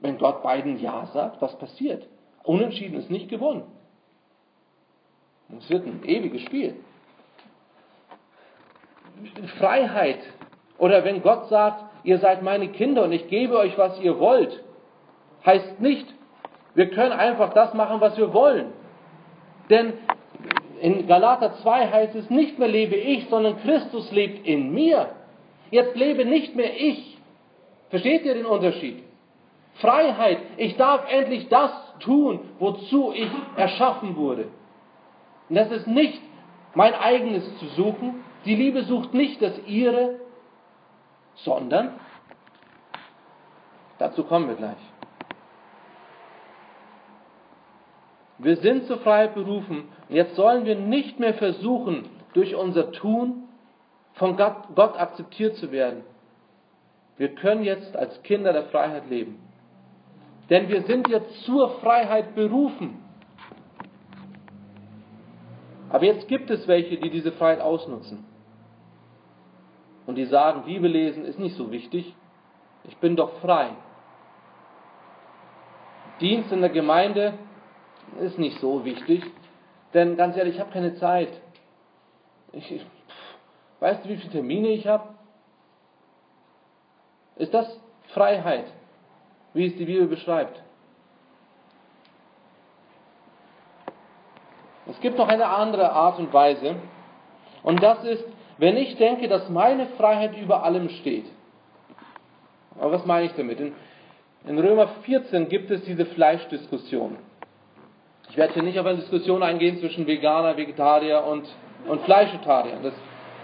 Wenn 0.01 0.17
Gott 0.17 0.43
beiden 0.43 0.79
Ja 0.79 1.05
sagt, 1.07 1.41
was 1.41 1.57
passiert? 1.57 2.05
Unentschieden 2.45 2.97
ist 2.99 3.09
nicht 3.09 3.29
gewonnen. 3.29 3.63
Es 5.57 5.69
wird 5.69 5.85
ein 5.85 6.03
ewiges 6.05 6.41
Spiel. 6.41 6.75
Freiheit. 9.57 10.19
Oder 10.77 11.03
wenn 11.03 11.21
Gott 11.21 11.47
sagt, 11.49 11.83
ihr 12.03 12.19
seid 12.19 12.43
meine 12.43 12.69
Kinder 12.69 13.03
und 13.03 13.11
ich 13.11 13.27
gebe 13.27 13.57
euch, 13.57 13.77
was 13.77 13.99
ihr 13.99 14.19
wollt, 14.19 14.63
heißt 15.45 15.79
nicht, 15.79 16.05
wir 16.73 16.89
können 16.89 17.13
einfach 17.13 17.53
das 17.53 17.73
machen, 17.73 18.01
was 18.01 18.17
wir 18.17 18.33
wollen. 18.33 18.73
Denn 19.69 19.93
in 20.81 21.07
Galater 21.07 21.55
2 21.61 21.87
heißt 21.87 22.15
es, 22.15 22.29
nicht 22.29 22.59
mehr 22.59 22.67
lebe 22.67 22.95
ich, 22.95 23.27
sondern 23.29 23.57
Christus 23.61 24.11
lebt 24.11 24.45
in 24.45 24.73
mir. 24.73 25.09
Jetzt 25.71 25.95
lebe 25.95 26.25
nicht 26.25 26.55
mehr 26.55 26.75
ich. 26.77 27.17
Versteht 27.89 28.25
ihr 28.25 28.33
den 28.33 28.45
Unterschied? 28.45 29.03
Freiheit, 29.75 30.39
ich 30.57 30.75
darf 30.75 31.09
endlich 31.11 31.47
das 31.47 31.71
tun, 31.99 32.39
wozu 32.59 33.11
ich 33.13 33.29
erschaffen 33.55 34.15
wurde. 34.15 34.47
Und 35.49 35.55
das 35.55 35.71
ist 35.71 35.87
nicht 35.87 36.21
mein 36.73 36.93
eigenes 36.93 37.57
zu 37.59 37.67
suchen. 37.67 38.23
Die 38.45 38.55
Liebe 38.55 38.83
sucht 38.83 39.13
nicht 39.13 39.41
das 39.41 39.53
ihre, 39.65 40.19
sondern, 41.35 41.99
dazu 43.97 44.23
kommen 44.23 44.47
wir 44.47 44.55
gleich. 44.55 44.77
Wir 48.37 48.57
sind 48.57 48.85
zur 48.85 48.99
Freiheit 48.99 49.33
berufen. 49.33 49.89
Und 50.09 50.15
jetzt 50.15 50.35
sollen 50.35 50.65
wir 50.65 50.75
nicht 50.75 51.19
mehr 51.19 51.33
versuchen, 51.33 52.09
durch 52.33 52.53
unser 52.55 52.91
Tun 52.91 53.47
von 54.13 54.35
Gott, 54.35 54.55
Gott 54.75 54.99
akzeptiert 54.99 55.55
zu 55.55 55.71
werden. 55.71 56.03
Wir 57.17 57.33
können 57.33 57.63
jetzt 57.63 57.95
als 57.95 58.21
Kinder 58.23 58.51
der 58.51 58.65
Freiheit 58.65 59.09
leben. 59.09 59.39
Denn 60.49 60.69
wir 60.69 60.83
sind 60.83 61.07
jetzt 61.07 61.43
zur 61.43 61.79
Freiheit 61.79 62.35
berufen. 62.35 63.03
Aber 65.89 66.05
jetzt 66.05 66.27
gibt 66.27 66.49
es 66.49 66.67
welche, 66.67 66.97
die 66.97 67.09
diese 67.09 67.31
Freiheit 67.31 67.61
ausnutzen. 67.61 68.25
Und 70.05 70.15
die 70.15 70.25
sagen, 70.25 70.63
Bibel 70.65 70.89
lesen 70.89 71.25
ist 71.25 71.39
nicht 71.39 71.55
so 71.55 71.71
wichtig. 71.71 72.13
Ich 72.83 72.97
bin 72.97 73.15
doch 73.15 73.39
frei. 73.39 73.71
Dienst 76.21 76.51
in 76.51 76.61
der 76.61 76.69
Gemeinde 76.69 77.33
ist 78.21 78.37
nicht 78.37 78.59
so 78.59 78.85
wichtig, 78.85 79.23
denn 79.93 80.15
ganz 80.15 80.37
ehrlich, 80.37 80.55
ich 80.55 80.61
habe 80.61 80.71
keine 80.71 80.95
Zeit. 80.95 81.29
Ich, 82.51 82.71
ich, 82.71 82.85
weißt 83.79 84.05
du, 84.05 84.09
wie 84.09 84.17
viele 84.17 84.31
Termine 84.31 84.69
ich 84.69 84.87
habe? 84.87 85.15
Ist 87.37 87.53
das 87.53 87.79
Freiheit, 88.13 88.65
wie 89.55 89.65
es 89.65 89.75
die 89.75 89.85
Bibel 89.85 90.05
beschreibt? 90.05 90.61
Es 94.87 94.99
gibt 95.01 95.17
noch 95.17 95.27
eine 95.27 95.47
andere 95.47 95.91
Art 95.91 96.19
und 96.19 96.31
Weise, 96.31 96.75
und 97.63 97.81
das 97.81 98.03
ist, 98.03 98.23
wenn 98.59 98.77
ich 98.77 98.95
denke, 98.97 99.27
dass 99.27 99.49
meine 99.49 99.87
Freiheit 99.97 100.37
über 100.37 100.63
allem 100.63 100.89
steht. 100.89 101.25
Aber 102.79 102.91
was 102.91 103.05
meine 103.05 103.25
ich 103.25 103.33
damit? 103.33 103.59
In, 103.59 103.73
in 104.45 104.59
Römer 104.59 104.87
14 105.03 105.49
gibt 105.49 105.71
es 105.71 105.83
diese 105.83 106.05
Fleischdiskussion. 106.05 107.17
Ich 108.29 108.37
werde 108.37 108.53
hier 108.53 108.61
nicht 108.61 108.77
auf 108.77 108.85
eine 108.85 108.97
Diskussion 108.97 109.41
eingehen 109.41 109.79
zwischen 109.79 110.05
Veganer, 110.05 110.57
Vegetarier 110.57 111.23
und, 111.23 111.47
und 111.87 112.01
Fleischetarier. 112.01 112.77
Das, 112.83 112.93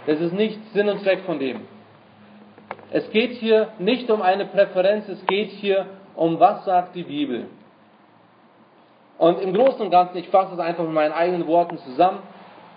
das 0.06 0.20
ist 0.20 0.34
nicht 0.34 0.60
Sinn 0.74 0.88
und 0.88 1.02
Zweck 1.02 1.22
von 1.26 1.40
dem. 1.40 1.62
Es 2.92 3.10
geht 3.10 3.32
hier 3.32 3.70
nicht 3.80 4.10
um 4.12 4.22
eine 4.22 4.46
Präferenz, 4.46 5.08
es 5.08 5.26
geht 5.26 5.50
hier 5.50 5.88
um 6.16 6.40
was 6.40 6.66
sagt 6.66 6.96
die 6.96 7.04
Bibel. 7.04 7.48
Und 9.18 9.40
im 9.42 9.54
Großen 9.54 9.82
und 9.82 9.92
Ganzen, 9.92 10.18
ich 10.18 10.30
fasse 10.30 10.54
es 10.54 10.60
einfach 10.60 10.84
mit 10.84 10.94
meinen 10.94 11.14
eigenen 11.14 11.46
Worten 11.48 11.78
zusammen, 11.80 12.20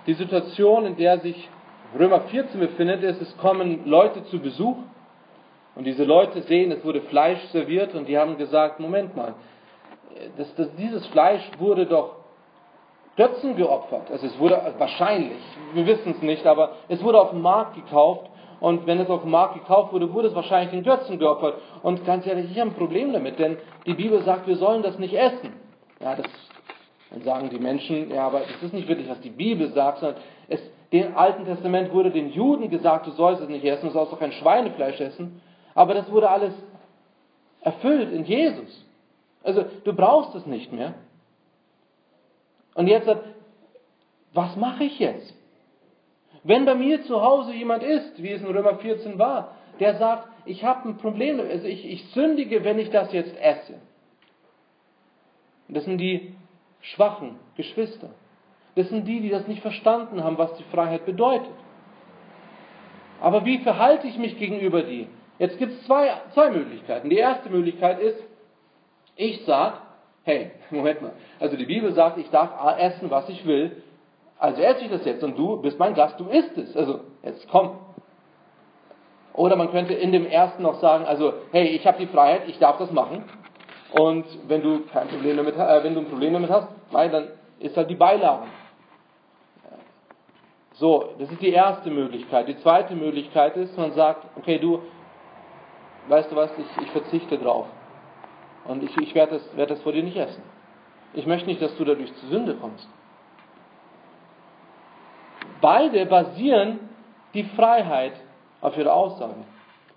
die 0.06 0.14
Situation, 0.14 0.84
in 0.84 0.96
der 0.96 1.20
sich 1.20 1.48
Römer 1.98 2.20
14 2.20 2.60
befindet, 2.60 3.02
ist, 3.02 3.22
es 3.22 3.36
kommen 3.38 3.86
Leute 3.86 4.24
zu 4.24 4.40
Besuch 4.40 4.76
und 5.74 5.84
diese 5.84 6.04
Leute 6.04 6.42
sehen, 6.42 6.70
es 6.72 6.84
wurde 6.84 7.00
Fleisch 7.02 7.40
serviert 7.46 7.94
und 7.94 8.06
die 8.08 8.18
haben 8.18 8.36
gesagt, 8.36 8.80
Moment 8.80 9.16
mal, 9.16 9.34
das, 10.36 10.54
das, 10.56 10.68
dieses 10.76 11.06
Fleisch 11.08 11.42
wurde 11.58 11.86
doch 11.86 12.16
Götzen 13.16 13.56
geopfert. 13.56 14.10
Also 14.10 14.26
es 14.26 14.38
wurde 14.38 14.60
wahrscheinlich, 14.78 15.38
wir 15.72 15.86
wissen 15.86 16.12
es 16.12 16.22
nicht, 16.22 16.46
aber 16.46 16.72
es 16.88 17.02
wurde 17.02 17.20
auf 17.20 17.30
dem 17.30 17.42
Markt 17.42 17.76
gekauft 17.76 18.28
und 18.64 18.86
wenn 18.86 18.98
es 18.98 19.10
auf 19.10 19.20
dem 19.20 19.30
Markt 19.30 19.56
gekauft 19.56 19.92
wurde, 19.92 20.10
wurde 20.14 20.28
es 20.28 20.34
wahrscheinlich 20.34 20.70
den 20.70 20.84
Götzen 20.84 21.18
geopfert. 21.18 21.56
Und 21.82 22.06
ganz 22.06 22.26
ehrlich, 22.26 22.50
ich 22.50 22.58
habe 22.58 22.70
ein 22.70 22.74
Problem 22.74 23.12
damit, 23.12 23.38
denn 23.38 23.58
die 23.84 23.92
Bibel 23.92 24.22
sagt, 24.22 24.46
wir 24.46 24.56
sollen 24.56 24.82
das 24.82 24.98
nicht 24.98 25.12
essen. 25.12 25.52
Ja, 26.00 26.16
das, 26.16 26.24
dann 27.10 27.22
sagen 27.24 27.50
die 27.50 27.58
Menschen, 27.58 28.10
ja, 28.10 28.26
aber 28.26 28.40
das 28.40 28.62
ist 28.62 28.72
nicht 28.72 28.88
wirklich, 28.88 29.06
was 29.06 29.20
die 29.20 29.28
Bibel 29.28 29.70
sagt, 29.72 29.98
sondern 29.98 30.16
es, 30.48 30.60
im 30.88 31.14
Alten 31.14 31.44
Testament 31.44 31.92
wurde 31.92 32.10
den 32.10 32.32
Juden 32.32 32.70
gesagt, 32.70 33.06
du 33.06 33.10
sollst 33.10 33.42
es 33.42 33.50
nicht 33.50 33.66
essen, 33.66 33.88
du 33.88 33.92
sollst 33.92 34.14
doch 34.14 34.18
kein 34.18 34.32
Schweinefleisch 34.32 34.98
essen. 34.98 35.42
Aber 35.74 35.92
das 35.92 36.10
wurde 36.10 36.30
alles 36.30 36.54
erfüllt 37.60 38.14
in 38.14 38.24
Jesus. 38.24 38.82
Also 39.42 39.66
du 39.84 39.92
brauchst 39.92 40.34
es 40.36 40.46
nicht 40.46 40.72
mehr. 40.72 40.94
Und 42.74 42.86
jetzt, 42.86 43.14
was 44.32 44.56
mache 44.56 44.84
ich 44.84 44.98
jetzt? 44.98 45.34
Wenn 46.44 46.66
bei 46.66 46.74
mir 46.74 47.02
zu 47.02 47.22
Hause 47.22 47.52
jemand 47.54 47.82
ist, 47.82 48.22
wie 48.22 48.30
es 48.30 48.42
in 48.42 48.48
Römer 48.48 48.76
14 48.76 49.18
war, 49.18 49.56
der 49.80 49.96
sagt, 49.96 50.28
ich 50.44 50.62
habe 50.62 50.88
ein 50.88 50.98
Problem, 50.98 51.40
also 51.40 51.66
ich, 51.66 51.90
ich 51.90 52.04
sündige, 52.10 52.64
wenn 52.64 52.78
ich 52.78 52.90
das 52.90 53.12
jetzt 53.12 53.34
esse. 53.40 53.80
Das 55.68 55.84
sind 55.84 55.98
die 55.98 56.34
schwachen 56.80 57.38
Geschwister. 57.56 58.10
Das 58.76 58.88
sind 58.90 59.06
die, 59.06 59.20
die 59.20 59.30
das 59.30 59.48
nicht 59.48 59.62
verstanden 59.62 60.22
haben, 60.22 60.36
was 60.36 60.54
die 60.56 60.64
Freiheit 60.64 61.06
bedeutet. 61.06 61.54
Aber 63.20 63.46
wie 63.46 63.58
verhalte 63.58 64.06
ich 64.06 64.18
mich 64.18 64.38
gegenüber 64.38 64.82
die? 64.82 65.08
Jetzt 65.38 65.58
gibt 65.58 65.72
es 65.72 65.86
zwei, 65.86 66.10
zwei 66.34 66.50
Möglichkeiten. 66.50 67.08
Die 67.08 67.16
erste 67.16 67.48
Möglichkeit 67.48 68.00
ist, 68.00 68.22
ich 69.16 69.44
sage, 69.46 69.78
hey, 70.24 70.50
Moment 70.70 71.00
mal, 71.00 71.12
also 71.40 71.56
die 71.56 71.64
Bibel 71.64 71.92
sagt, 71.94 72.18
ich 72.18 72.28
darf 72.28 72.50
essen, 72.78 73.10
was 73.10 73.28
ich 73.30 73.46
will, 73.46 73.82
also 74.44 74.60
esse 74.60 74.84
ich 74.84 74.90
das 74.90 75.06
jetzt 75.06 75.24
und 75.24 75.38
du 75.38 75.56
bist 75.62 75.78
mein 75.78 75.94
Gast, 75.94 76.20
du 76.20 76.28
isst 76.28 76.58
es. 76.58 76.76
Also 76.76 77.00
jetzt 77.22 77.48
komm. 77.50 77.78
Oder 79.32 79.56
man 79.56 79.70
könnte 79.70 79.94
in 79.94 80.12
dem 80.12 80.26
ersten 80.26 80.62
noch 80.62 80.80
sagen, 80.80 81.06
also 81.06 81.32
hey, 81.50 81.68
ich 81.68 81.86
habe 81.86 81.98
die 81.98 82.06
Freiheit, 82.06 82.42
ich 82.46 82.58
darf 82.58 82.76
das 82.76 82.90
machen. 82.92 83.24
Und 83.92 84.26
wenn 84.46 84.62
du 84.62 84.80
kein 84.92 85.08
Problem 85.08 85.38
damit, 85.38 85.56
äh, 85.56 85.82
wenn 85.82 85.94
du 85.94 86.00
ein 86.00 86.08
Problem 86.08 86.34
damit 86.34 86.50
hast, 86.50 86.68
nein, 86.92 87.10
dann 87.10 87.28
ist 87.58 87.74
halt 87.74 87.88
die 87.88 87.94
Beilage. 87.94 88.44
So, 90.74 91.14
das 91.18 91.30
ist 91.30 91.40
die 91.40 91.50
erste 91.50 91.88
Möglichkeit. 91.88 92.46
Die 92.46 92.58
zweite 92.58 92.94
Möglichkeit 92.94 93.56
ist, 93.56 93.78
man 93.78 93.92
sagt, 93.92 94.26
okay, 94.36 94.58
du, 94.58 94.82
weißt 96.08 96.30
du 96.30 96.36
was, 96.36 96.50
ich, 96.58 96.82
ich 96.82 96.90
verzichte 96.90 97.38
drauf. 97.38 97.66
Und 98.66 98.82
ich, 98.82 98.94
ich 98.98 99.14
werde 99.14 99.34
das, 99.38 99.56
werd 99.56 99.70
das 99.70 99.80
vor 99.80 99.92
dir 99.92 100.02
nicht 100.02 100.16
essen. 100.16 100.42
Ich 101.14 101.26
möchte 101.26 101.48
nicht, 101.48 101.62
dass 101.62 101.74
du 101.76 101.84
dadurch 101.84 102.14
zur 102.16 102.28
Sünde 102.28 102.56
kommst. 102.56 102.86
Beide 105.64 106.04
basieren 106.04 106.78
die 107.32 107.44
Freiheit 107.44 108.12
auf 108.60 108.76
ihre 108.76 108.92
Aussage. 108.92 109.46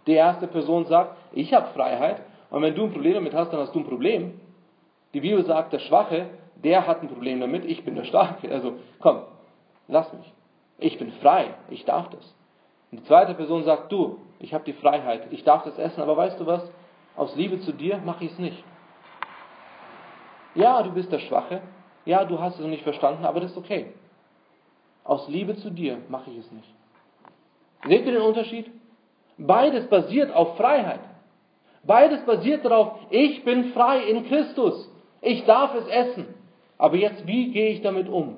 Die 0.06 0.14
erste 0.14 0.48
Person 0.48 0.86
sagt, 0.86 1.18
ich 1.34 1.54
habe 1.54 1.68
Freiheit 1.74 2.22
und 2.50 2.62
wenn 2.62 2.74
du 2.74 2.86
ein 2.86 2.94
Problem 2.94 3.16
damit 3.16 3.34
hast, 3.34 3.52
dann 3.52 3.60
hast 3.60 3.76
du 3.76 3.80
ein 3.80 3.86
Problem. 3.86 4.40
Die 5.14 5.20
Bibel 5.20 5.44
sagt, 5.44 5.74
der 5.74 5.80
Schwache, 5.80 6.28
der 6.56 6.88
hat 6.88 7.02
ein 7.02 7.10
Problem 7.10 7.42
damit, 7.42 7.66
ich 7.66 7.84
bin 7.84 7.96
der 7.96 8.06
Starke. 8.06 8.50
Also 8.50 8.76
komm, 9.02 9.24
lass 9.90 10.14
mich. 10.14 10.32
Ich 10.78 10.98
bin 11.00 11.12
frei, 11.22 11.48
ich 11.70 11.84
darf 11.84 12.08
das. 12.12 12.34
Und 12.90 13.02
die 13.02 13.04
zweite 13.04 13.34
Person 13.34 13.66
sagt, 13.66 13.92
du, 13.92 14.20
ich 14.40 14.54
habe 14.54 14.64
die 14.64 14.72
Freiheit, 14.72 15.24
ich 15.32 15.44
darf 15.44 15.64
das 15.64 15.78
essen, 15.78 16.02
aber 16.02 16.16
weißt 16.16 16.40
du 16.40 16.46
was? 16.46 16.62
Aus 17.18 17.36
Liebe 17.36 17.60
zu 17.60 17.74
dir 17.74 17.98
mache 18.06 18.24
ich 18.24 18.32
es 18.32 18.40
nicht. 18.40 18.64
Ja, 20.56 20.82
du 20.82 20.94
bist 20.94 21.12
der 21.12 21.20
Schwache, 21.20 21.60
ja, 22.06 22.24
du 22.24 22.40
hast 22.40 22.56
es 22.56 22.62
noch 22.62 22.70
nicht 22.70 22.84
verstanden, 22.84 23.26
aber 23.26 23.42
das 23.42 23.52
ist 23.52 23.58
okay. 23.58 23.88
Aus 25.08 25.26
Liebe 25.30 25.56
zu 25.56 25.70
dir 25.70 26.00
mache 26.10 26.30
ich 26.30 26.38
es 26.38 26.52
nicht. 26.52 26.68
Seht 27.88 28.06
ihr 28.06 28.12
den 28.12 28.22
Unterschied? 28.22 28.70
Beides 29.38 29.88
basiert 29.88 30.36
auf 30.36 30.58
Freiheit. 30.58 31.00
Beides 31.84 32.26
basiert 32.26 32.66
darauf, 32.66 33.00
ich 33.10 33.46
bin 33.46 33.72
frei 33.72 34.04
in 34.04 34.28
Christus. 34.28 34.92
Ich 35.22 35.46
darf 35.46 35.74
es 35.76 35.88
essen. 35.88 36.28
Aber 36.78 36.98
jetzt, 36.98 37.26
wie 37.26 37.52
gehe 37.52 37.70
ich 37.70 37.82
damit 37.82 38.10
um? 38.10 38.36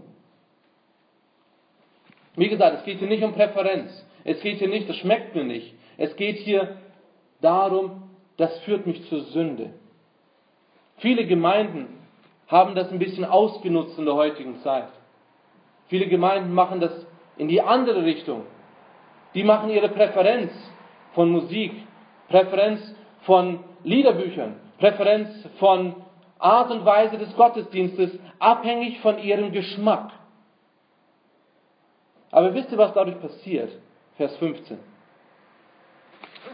Wie 2.35 2.47
gesagt, 2.47 2.77
es 2.77 2.83
geht 2.85 2.99
hier 2.99 3.07
nicht 3.07 3.23
um 3.23 3.33
Präferenz. 3.33 4.05
Es 4.23 4.39
geht 4.41 4.59
hier 4.59 4.69
nicht, 4.69 4.87
das 4.87 4.97
schmeckt 4.97 5.33
mir 5.33 5.45
nicht. 5.45 5.73
Es 5.97 6.15
geht 6.15 6.37
hier 6.37 6.77
darum, 7.41 8.03
das 8.37 8.59
führt 8.59 8.85
mich 8.85 9.09
zur 9.09 9.21
Sünde. 9.21 9.71
Viele 10.97 11.25
Gemeinden 11.25 11.87
haben 12.47 12.75
das 12.75 12.91
ein 12.91 12.99
bisschen 12.99 13.25
ausgenutzt 13.25 13.97
in 13.97 14.05
der 14.05 14.13
heutigen 14.13 14.59
Zeit. 14.59 14.89
Viele 15.89 16.07
Gemeinden 16.07 16.53
machen 16.53 16.79
das 16.79 16.91
in 17.37 17.47
die 17.47 17.61
andere 17.61 18.05
Richtung. 18.05 18.43
Die 19.33 19.43
machen 19.43 19.69
ihre 19.69 19.89
Präferenz 19.89 20.51
von 21.13 21.29
Musik, 21.29 21.73
Präferenz 22.29 22.95
von 23.21 23.63
Liederbüchern, 23.83 24.55
Präferenz 24.79 25.29
von 25.59 25.95
Art 26.37 26.71
und 26.71 26.85
Weise 26.85 27.17
des 27.17 27.35
Gottesdienstes, 27.35 28.17
abhängig 28.39 28.99
von 29.01 29.19
ihrem 29.19 29.51
Geschmack. 29.51 30.11
Aber 32.31 32.53
wisst 32.53 32.71
ihr, 32.71 32.77
was 32.77 32.93
dadurch 32.93 33.19
passiert? 33.19 33.71
Vers 34.15 34.35
15. 34.37 34.77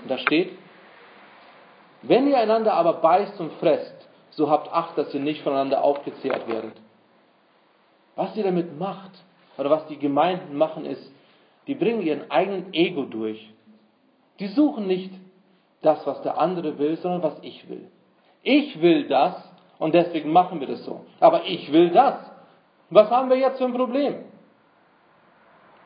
Und 0.01 0.11
da 0.11 0.17
steht, 0.17 0.57
wenn 2.01 2.27
ihr 2.27 2.37
einander 2.37 2.73
aber 2.73 2.93
beißt 2.93 3.39
und 3.39 3.51
fresst, 3.53 4.07
so 4.31 4.49
habt 4.49 4.71
Acht, 4.71 4.97
dass 4.97 5.13
ihr 5.13 5.19
nicht 5.19 5.43
voneinander 5.43 5.83
aufgezehrt 5.83 6.47
werdet. 6.47 6.73
Was 8.15 8.35
ihr 8.35 8.43
damit 8.43 8.77
macht, 8.79 9.11
oder 9.57 9.69
was 9.69 9.87
die 9.87 9.97
Gemeinden 9.97 10.57
machen, 10.57 10.85
ist, 10.85 11.11
die 11.67 11.75
bringen 11.75 12.01
ihren 12.01 12.29
eigenen 12.29 12.73
Ego 12.73 13.03
durch. 13.03 13.51
Die 14.39 14.47
suchen 14.47 14.87
nicht 14.87 15.11
das, 15.81 16.05
was 16.05 16.21
der 16.21 16.37
andere 16.37 16.77
will, 16.77 16.97
sondern 16.97 17.23
was 17.23 17.37
ich 17.41 17.67
will. 17.69 17.89
Ich 18.43 18.81
will 18.81 19.07
das 19.07 19.35
und 19.79 19.93
deswegen 19.93 20.31
machen 20.31 20.59
wir 20.59 20.67
das 20.67 20.83
so. 20.85 21.05
Aber 21.19 21.45
ich 21.45 21.71
will 21.71 21.89
das. 21.89 22.19
Was 22.89 23.09
haben 23.09 23.29
wir 23.29 23.37
jetzt 23.37 23.57
für 23.57 23.65
ein 23.65 23.73
Problem? 23.73 24.25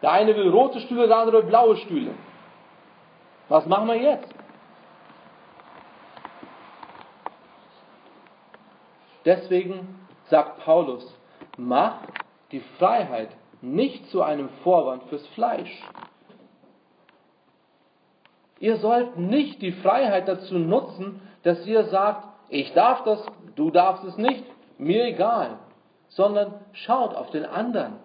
Der 0.01 0.11
eine 0.11 0.35
will 0.35 0.49
rote 0.49 0.79
Stühle, 0.81 1.07
der 1.07 1.17
andere 1.17 1.37
will 1.37 1.49
blaue 1.49 1.77
Stühle. 1.77 2.11
Was 3.47 3.65
machen 3.65 3.87
wir 3.87 3.95
jetzt? 3.95 4.33
Deswegen 9.25 9.99
sagt 10.29 10.63
Paulus, 10.63 11.13
mach 11.57 11.97
die 12.51 12.61
Freiheit 12.77 13.29
nicht 13.61 14.09
zu 14.09 14.21
einem 14.21 14.49
Vorwand 14.63 15.03
fürs 15.05 15.25
Fleisch. 15.29 15.83
Ihr 18.59 18.77
sollt 18.77 19.17
nicht 19.17 19.61
die 19.61 19.71
Freiheit 19.71 20.27
dazu 20.27 20.57
nutzen, 20.57 21.21
dass 21.43 21.65
ihr 21.65 21.85
sagt, 21.85 22.25
ich 22.49 22.73
darf 22.73 23.03
das, 23.03 23.25
du 23.55 23.71
darfst 23.71 24.03
es 24.03 24.17
nicht, 24.17 24.43
mir 24.77 25.05
egal, 25.05 25.59
sondern 26.09 26.53
schaut 26.73 27.15
auf 27.15 27.29
den 27.31 27.45
anderen. 27.45 27.97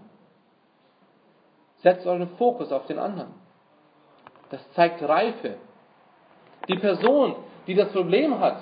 Setzt 1.79 2.07
euren 2.07 2.29
Fokus 2.37 2.73
auf 2.73 2.87
den 2.87 2.99
anderen. 2.99 3.33
Das 4.51 4.61
zeigt 4.73 5.03
Reife. 5.03 5.57
Die 6.69 6.79
Person, 6.79 7.37
die 7.67 7.75
das 7.75 7.91
Problem 7.93 8.39
hat, 8.39 8.59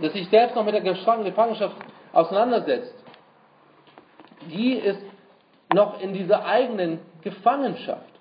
dass 0.00 0.12
sich 0.12 0.28
selbst 0.28 0.54
noch 0.54 0.64
mit 0.64 0.74
der 0.74 0.80
Gefangenschaft 0.80 1.76
auseinandersetzt, 2.12 3.01
die 4.50 4.74
ist 4.74 5.02
noch 5.72 6.00
in 6.00 6.12
dieser 6.12 6.44
eigenen 6.44 7.00
Gefangenschaft. 7.22 8.12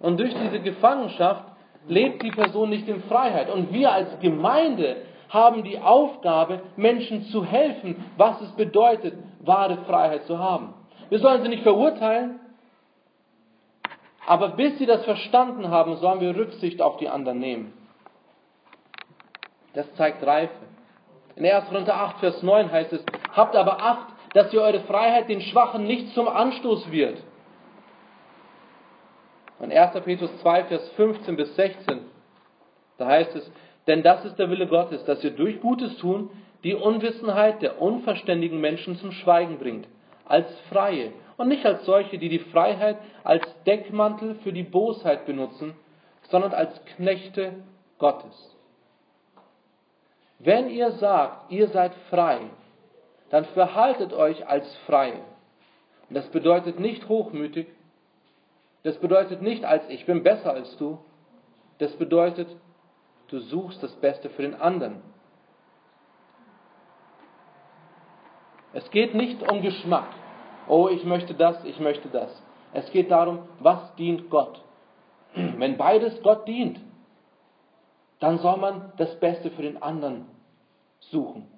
Und 0.00 0.18
durch 0.18 0.34
diese 0.34 0.60
Gefangenschaft 0.60 1.44
lebt 1.86 2.22
die 2.22 2.30
Person 2.30 2.70
nicht 2.70 2.88
in 2.88 3.02
Freiheit. 3.04 3.50
Und 3.50 3.72
wir 3.72 3.92
als 3.92 4.18
Gemeinde 4.20 4.96
haben 5.28 5.64
die 5.64 5.78
Aufgabe, 5.78 6.60
Menschen 6.76 7.24
zu 7.26 7.44
helfen, 7.44 8.04
was 8.16 8.40
es 8.42 8.50
bedeutet, 8.52 9.14
wahre 9.40 9.78
Freiheit 9.86 10.24
zu 10.24 10.38
haben. 10.38 10.74
Wir 11.08 11.18
sollen 11.18 11.42
sie 11.42 11.48
nicht 11.48 11.62
verurteilen, 11.62 12.40
Aber 14.26 14.50
bis 14.50 14.78
sie 14.78 14.86
das 14.86 15.04
verstanden 15.04 15.68
haben, 15.68 15.96
sollen 15.96 16.20
wir 16.20 16.36
Rücksicht 16.36 16.80
auf 16.80 16.96
die 16.98 17.08
anderen 17.08 17.38
nehmen. 17.40 17.72
Das 19.74 19.92
zeigt 19.94 20.24
Reife. 20.24 20.54
In 21.34 21.46
1. 21.46 21.68
Korinther 21.68 21.96
8, 21.96 22.18
Vers 22.20 22.42
9 22.42 22.70
heißt 22.70 22.92
es, 22.92 23.04
habt 23.32 23.56
aber 23.56 23.82
Acht, 23.82 24.11
dass 24.34 24.52
ihr 24.52 24.62
eure 24.62 24.80
Freiheit 24.80 25.28
den 25.28 25.40
Schwachen 25.40 25.86
nicht 25.86 26.14
zum 26.14 26.28
Anstoß 26.28 26.90
wird. 26.90 27.22
In 29.60 29.70
1. 29.70 29.92
Petrus 30.04 30.30
2, 30.40 30.64
Vers 30.64 30.88
15 30.96 31.36
bis 31.36 31.54
16, 31.54 32.00
da 32.98 33.06
heißt 33.06 33.36
es, 33.36 33.52
denn 33.86 34.02
das 34.02 34.24
ist 34.24 34.36
der 34.38 34.50
Wille 34.50 34.66
Gottes, 34.66 35.04
dass 35.04 35.22
ihr 35.22 35.30
durch 35.30 35.60
Gutes 35.60 35.96
tun 35.98 36.30
die 36.64 36.74
Unwissenheit 36.74 37.62
der 37.62 37.80
unverständigen 37.80 38.60
Menschen 38.60 38.96
zum 38.96 39.12
Schweigen 39.12 39.58
bringt, 39.58 39.88
als 40.24 40.48
Freie 40.70 41.12
und 41.36 41.48
nicht 41.48 41.66
als 41.66 41.84
solche, 41.84 42.18
die 42.18 42.28
die 42.28 42.38
Freiheit 42.38 42.98
als 43.24 43.42
Deckmantel 43.64 44.36
für 44.36 44.52
die 44.52 44.62
Bosheit 44.62 45.26
benutzen, 45.26 45.74
sondern 46.30 46.52
als 46.52 46.84
Knechte 46.96 47.54
Gottes. 47.98 48.56
Wenn 50.38 50.70
ihr 50.70 50.92
sagt, 50.92 51.50
ihr 51.50 51.68
seid 51.68 51.92
frei, 52.10 52.40
dann 53.32 53.46
verhaltet 53.46 54.12
euch 54.12 54.46
als 54.46 54.76
Freie. 54.84 55.18
Und 56.10 56.16
das 56.16 56.28
bedeutet 56.28 56.78
nicht 56.78 57.08
hochmütig, 57.08 57.66
das 58.82 58.98
bedeutet 58.98 59.40
nicht 59.40 59.64
als 59.64 59.88
ich 59.88 60.04
bin 60.04 60.22
besser 60.22 60.52
als 60.52 60.76
du, 60.76 60.98
das 61.78 61.96
bedeutet, 61.96 62.46
du 63.28 63.38
suchst 63.38 63.82
das 63.82 63.94
Beste 63.96 64.28
für 64.28 64.42
den 64.42 64.54
anderen. 64.54 65.00
Es 68.74 68.90
geht 68.90 69.14
nicht 69.14 69.50
um 69.50 69.62
Geschmack. 69.62 70.08
Oh, 70.68 70.88
ich 70.88 71.04
möchte 71.04 71.32
das, 71.32 71.64
ich 71.64 71.80
möchte 71.80 72.10
das. 72.10 72.30
Es 72.74 72.90
geht 72.90 73.10
darum, 73.10 73.48
was 73.60 73.94
dient 73.94 74.28
Gott. 74.28 74.62
Wenn 75.34 75.78
beides 75.78 76.22
Gott 76.22 76.46
dient, 76.46 76.78
dann 78.20 78.38
soll 78.40 78.58
man 78.58 78.92
das 78.98 79.18
Beste 79.20 79.50
für 79.50 79.62
den 79.62 79.82
anderen 79.82 80.26
suchen. 81.00 81.51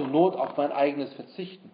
Zur 0.00 0.08
Not 0.08 0.34
auf 0.34 0.56
mein 0.56 0.72
eigenes 0.72 1.12
verzichten. 1.12 1.70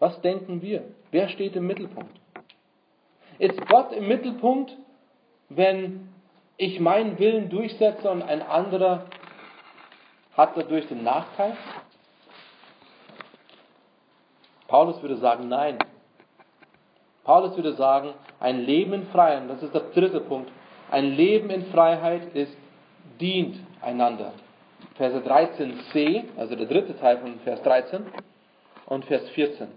Was 0.00 0.20
denken 0.20 0.62
wir? 0.62 0.82
Wer 1.12 1.28
steht 1.28 1.54
im 1.54 1.68
Mittelpunkt? 1.68 2.18
Ist 3.38 3.64
Gott 3.68 3.92
im 3.92 4.08
Mittelpunkt, 4.08 4.76
wenn 5.48 6.08
ich 6.56 6.80
meinen 6.80 7.20
Willen 7.20 7.50
durchsetze 7.50 8.10
und 8.10 8.20
ein 8.20 8.42
anderer 8.42 9.06
hat 10.36 10.56
dadurch 10.56 10.88
den 10.88 11.04
Nachteil? 11.04 11.56
Paulus 14.66 15.00
würde 15.02 15.18
sagen, 15.18 15.46
nein. 15.46 15.78
Paulus 17.22 17.54
würde 17.54 17.74
sagen, 17.74 18.14
ein 18.40 18.58
Leben 18.58 18.92
in 18.92 19.06
Freiheit, 19.06 19.48
das 19.48 19.62
ist 19.62 19.72
der 19.72 19.82
dritte 19.94 20.18
Punkt, 20.18 20.50
ein 20.90 21.12
Leben 21.12 21.48
in 21.48 21.66
Freiheit 21.66 22.34
ist, 22.34 22.56
dient 23.22 23.56
einander. 23.80 24.32
Verse 24.96 25.16
13c, 25.16 26.24
also 26.36 26.56
der 26.56 26.66
dritte 26.66 26.98
Teil 26.98 27.18
von 27.18 27.38
Vers 27.40 27.62
13 27.62 28.02
und 28.86 29.04
Vers 29.04 29.26
14. 29.30 29.68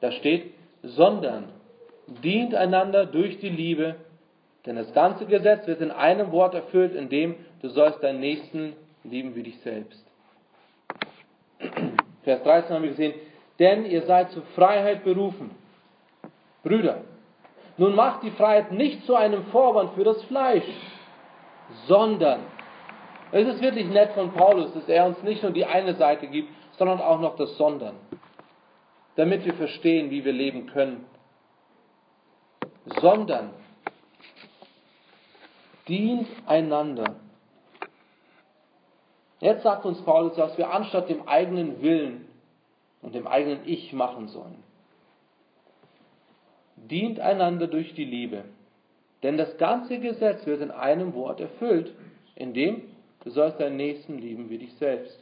Da 0.00 0.12
steht, 0.12 0.54
sondern 0.82 1.48
dient 2.22 2.54
einander 2.54 3.04
durch 3.04 3.40
die 3.40 3.48
Liebe, 3.48 3.96
denn 4.64 4.76
das 4.76 4.92
ganze 4.94 5.26
Gesetz 5.26 5.66
wird 5.66 5.80
in 5.80 5.90
einem 5.90 6.30
Wort 6.30 6.54
erfüllt, 6.54 6.94
in 6.94 7.08
dem 7.08 7.34
du 7.62 7.68
sollst 7.68 8.02
deinen 8.02 8.20
Nächsten 8.20 8.74
lieben 9.02 9.34
wie 9.34 9.42
dich 9.42 9.58
selbst. 9.60 10.04
Vers 12.22 12.42
13 12.44 12.74
haben 12.74 12.82
wir 12.82 12.90
gesehen, 12.90 13.14
denn 13.58 13.86
ihr 13.86 14.02
seid 14.02 14.30
zur 14.30 14.42
Freiheit 14.54 15.04
berufen. 15.04 15.50
Brüder, 16.62 17.02
nun 17.76 17.94
macht 17.94 18.22
die 18.22 18.30
Freiheit 18.30 18.72
nicht 18.72 19.04
zu 19.04 19.14
einem 19.14 19.44
Vorwand 19.46 19.94
für 19.94 20.04
das 20.04 20.22
Fleisch, 20.24 20.64
sondern, 21.86 22.40
es 23.32 23.46
ist 23.46 23.60
wirklich 23.60 23.88
nett 23.88 24.12
von 24.12 24.32
Paulus, 24.32 24.72
dass 24.74 24.88
er 24.88 25.06
uns 25.06 25.22
nicht 25.22 25.42
nur 25.42 25.52
die 25.52 25.64
eine 25.64 25.94
Seite 25.94 26.26
gibt, 26.26 26.50
sondern 26.78 27.00
auch 27.00 27.20
noch 27.20 27.36
das 27.36 27.56
Sondern, 27.56 27.96
damit 29.16 29.44
wir 29.44 29.54
verstehen, 29.54 30.10
wie 30.10 30.24
wir 30.24 30.32
leben 30.32 30.66
können. 30.66 31.06
Sondern 33.00 33.50
dient 35.88 36.28
einander. 36.46 37.16
Jetzt 39.40 39.62
sagt 39.62 39.84
uns 39.84 40.00
Paulus, 40.02 40.36
was 40.38 40.56
wir 40.56 40.72
anstatt 40.72 41.08
dem 41.08 41.28
eigenen 41.28 41.82
Willen 41.82 42.28
und 43.02 43.14
dem 43.14 43.26
eigenen 43.26 43.66
Ich 43.66 43.92
machen 43.92 44.28
sollen 44.28 44.62
dient 46.76 47.20
einander 47.20 47.66
durch 47.66 47.94
die 47.94 48.04
Liebe. 48.04 48.44
Denn 49.26 49.36
das 49.36 49.58
ganze 49.58 49.98
Gesetz 49.98 50.46
wird 50.46 50.60
in 50.60 50.70
einem 50.70 51.12
Wort 51.12 51.40
erfüllt, 51.40 51.92
in 52.36 52.54
dem 52.54 52.94
du 53.24 53.30
sollst 53.30 53.58
deinen 53.58 53.76
Nächsten 53.76 54.18
lieben 54.18 54.50
wie 54.50 54.58
dich 54.58 54.72
selbst. 54.74 55.20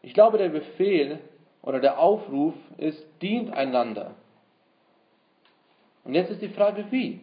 Ich 0.00 0.14
glaube, 0.14 0.38
der 0.38 0.48
Befehl 0.48 1.18
oder 1.60 1.78
der 1.78 1.98
Aufruf 1.98 2.54
ist, 2.78 3.06
dient 3.20 3.52
einander. 3.52 4.14
Und 6.04 6.14
jetzt 6.14 6.30
ist 6.30 6.40
die 6.40 6.48
Frage, 6.48 6.86
wie? 6.90 7.20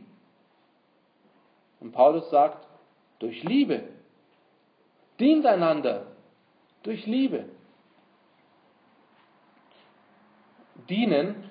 Und 1.80 1.92
Paulus 1.92 2.30
sagt, 2.30 2.68
durch 3.18 3.44
Liebe. 3.44 3.82
Dient 5.20 5.44
einander 5.48 6.06
durch 6.84 7.08
Liebe. 7.08 7.46
Dienen 10.88 11.43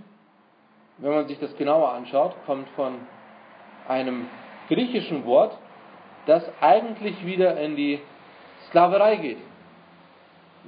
wenn 1.03 1.11
man 1.11 1.27
sich 1.27 1.38
das 1.41 1.55
genauer 1.57 1.93
anschaut, 1.93 2.35
kommt 2.47 2.69
von 2.71 2.95
einem 3.88 4.29
griechischen 4.69 5.27
Wort, 5.27 5.59
das 6.27 6.45
eigentlich 6.61 7.27
wieder 7.27 7.61
in 7.61 7.75
die 7.75 7.99
Sklaverei 8.69 9.17
geht. 9.17 9.38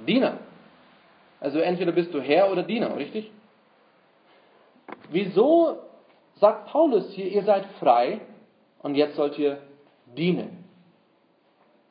Diener. 0.07 0.39
Also 1.39 1.61
entweder 1.61 1.93
bist 1.93 2.13
du 2.13 2.21
Herr 2.21 2.51
oder 2.51 2.65
Diener, 2.65 2.97
richtig? 2.97 3.31
Wieso 5.11 5.79
sagt 6.41 6.67
Paulus 6.67 7.13
hier, 7.13 7.27
ihr 7.27 7.45
seid 7.45 7.65
frei 7.79 8.21
und 8.83 8.97
jetzt 8.97 9.15
sollt 9.15 9.39
ihr 9.39 9.59
dienen? 10.17 10.65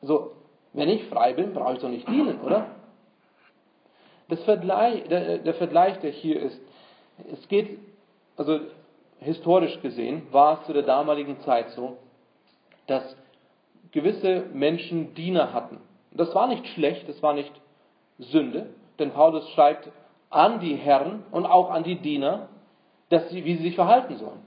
Also, 0.02 0.32
wenn 0.74 0.90
ich 0.90 1.04
frei 1.04 1.32
bin, 1.32 1.54
brauche 1.54 1.74
ich 1.74 1.78
doch 1.78 1.88
nicht 1.88 2.06
dienen, 2.06 2.38
oder? 2.42 2.66
Das 4.28 4.42
Vergleich, 4.44 5.04
der, 5.08 5.38
der 5.38 5.54
Vergleich, 5.54 5.98
der 6.00 6.10
hier 6.10 6.42
ist, 6.42 6.60
es 7.32 7.48
geht 7.48 7.78
also 8.36 8.60
historisch 9.20 9.80
gesehen 9.80 10.22
war 10.32 10.60
es 10.60 10.66
zu 10.66 10.72
der 10.72 10.82
damaligen 10.82 11.40
Zeit 11.40 11.70
so, 11.70 11.96
dass 12.86 13.16
gewisse 13.92 14.44
Menschen 14.52 15.14
Diener 15.14 15.52
hatten. 15.52 15.78
Das 16.12 16.34
war 16.34 16.46
nicht 16.46 16.66
schlecht, 16.68 17.08
das 17.08 17.22
war 17.22 17.32
nicht 17.32 17.52
Sünde, 18.18 18.66
denn 18.98 19.10
Paulus 19.12 19.48
schreibt 19.50 19.90
an 20.30 20.60
die 20.60 20.74
Herren 20.76 21.24
und 21.30 21.46
auch 21.46 21.70
an 21.70 21.84
die 21.84 21.96
Diener, 21.96 22.48
dass 23.08 23.28
sie, 23.30 23.44
wie 23.44 23.56
sie 23.56 23.64
sich 23.64 23.74
verhalten 23.74 24.16
sollen. 24.16 24.42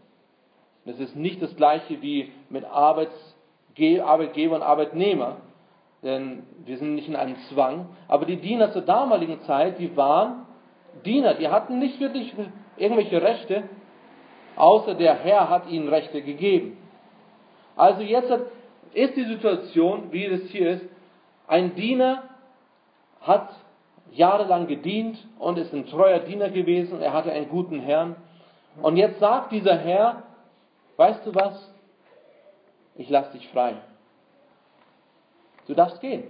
Das 0.85 0.99
ist 0.99 1.15
nicht 1.15 1.41
das 1.41 1.55
gleiche 1.55 2.01
wie 2.01 2.31
mit 2.49 2.65
Arbeitsge 2.65 4.05
Arbeitgeber 4.05 4.55
und 4.55 4.63
Arbeitnehmer, 4.63 5.37
denn 6.01 6.43
wir 6.65 6.77
sind 6.77 6.95
nicht 6.95 7.07
in 7.07 7.15
einem 7.15 7.37
Zwang. 7.49 7.89
Aber 8.07 8.25
die 8.25 8.37
Diener 8.37 8.71
zur 8.71 8.81
damaligen 8.81 9.41
Zeit, 9.41 9.79
die 9.79 9.95
waren 9.95 10.45
Diener, 11.05 11.35
die 11.35 11.49
hatten 11.49 11.79
nicht 11.79 11.99
wirklich 11.99 12.33
irgendwelche 12.77 13.21
Rechte, 13.21 13.63
außer 14.57 14.95
der 14.95 15.15
Herr 15.15 15.49
hat 15.49 15.69
ihnen 15.69 15.87
Rechte 15.87 16.21
gegeben. 16.21 16.77
Also 17.75 18.01
jetzt 18.01 18.31
ist 18.93 19.15
die 19.15 19.25
Situation, 19.25 20.11
wie 20.11 20.25
es 20.25 20.49
hier 20.49 20.71
ist, 20.71 20.85
ein 21.47 21.75
Diener 21.75 22.23
hat 23.21 23.49
jahrelang 24.11 24.67
gedient 24.67 25.17
und 25.39 25.57
ist 25.57 25.73
ein 25.73 25.85
treuer 25.85 26.19
Diener 26.19 26.49
gewesen, 26.49 27.01
er 27.01 27.13
hatte 27.13 27.31
einen 27.31 27.49
guten 27.49 27.79
Herrn. 27.79 28.15
Und 28.81 28.97
jetzt 28.97 29.19
sagt 29.19 29.51
dieser 29.51 29.77
Herr, 29.77 30.23
weißt 30.97 31.25
du 31.25 31.35
was, 31.35 31.71
ich 32.95 33.09
lasse 33.09 33.31
dich 33.33 33.47
frei. 33.49 33.75
Du 35.67 35.73
darfst 35.73 36.01
gehen. 36.01 36.23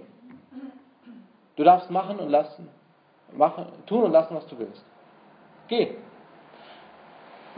Du 1.56 1.64
darfst 1.64 1.90
machen 1.90 2.18
und 2.18 2.28
lassen, 2.28 2.68
machen, 3.32 3.66
tun 3.86 4.04
und 4.04 4.12
lassen, 4.12 4.34
was 4.34 4.46
du 4.46 4.58
willst. 4.58 4.84
Geh. 5.68 5.96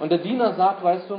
Und 0.00 0.10
der 0.10 0.18
Diener 0.18 0.54
sagt, 0.54 0.82
weißt 0.82 1.08
du, 1.10 1.18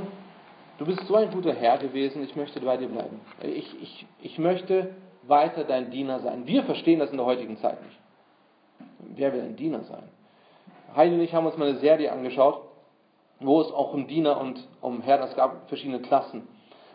du 0.79 0.85
bist 0.85 1.05
so 1.07 1.15
ein 1.15 1.31
guter 1.31 1.53
Herr 1.53 1.77
gewesen, 1.77 2.23
ich 2.23 2.35
möchte 2.35 2.59
bei 2.59 2.77
dir 2.77 2.89
bleiben. 2.89 3.21
Ich, 3.43 3.81
ich, 3.81 4.07
ich 4.21 4.39
möchte 4.39 4.95
weiter 5.23 5.63
dein 5.63 5.91
Diener 5.91 6.19
sein. 6.19 6.47
Wir 6.47 6.63
verstehen 6.63 6.99
das 6.99 7.11
in 7.11 7.17
der 7.17 7.25
heutigen 7.25 7.57
Zeit 7.57 7.81
nicht. 7.83 7.99
Wer 9.15 9.33
will 9.33 9.41
ein 9.41 9.55
Diener 9.55 9.83
sein? 9.83 10.03
Heidi 10.95 11.15
und 11.15 11.21
ich 11.21 11.33
haben 11.33 11.45
uns 11.45 11.57
mal 11.57 11.69
eine 11.69 11.77
Serie 11.77 12.11
angeschaut, 12.11 12.61
wo 13.39 13.61
es 13.61 13.71
auch 13.71 13.93
um 13.93 14.07
Diener 14.07 14.39
und 14.41 14.67
um 14.81 15.01
Herr, 15.01 15.23
es 15.23 15.35
gab 15.35 15.67
verschiedene 15.69 15.99
Klassen. 15.99 16.47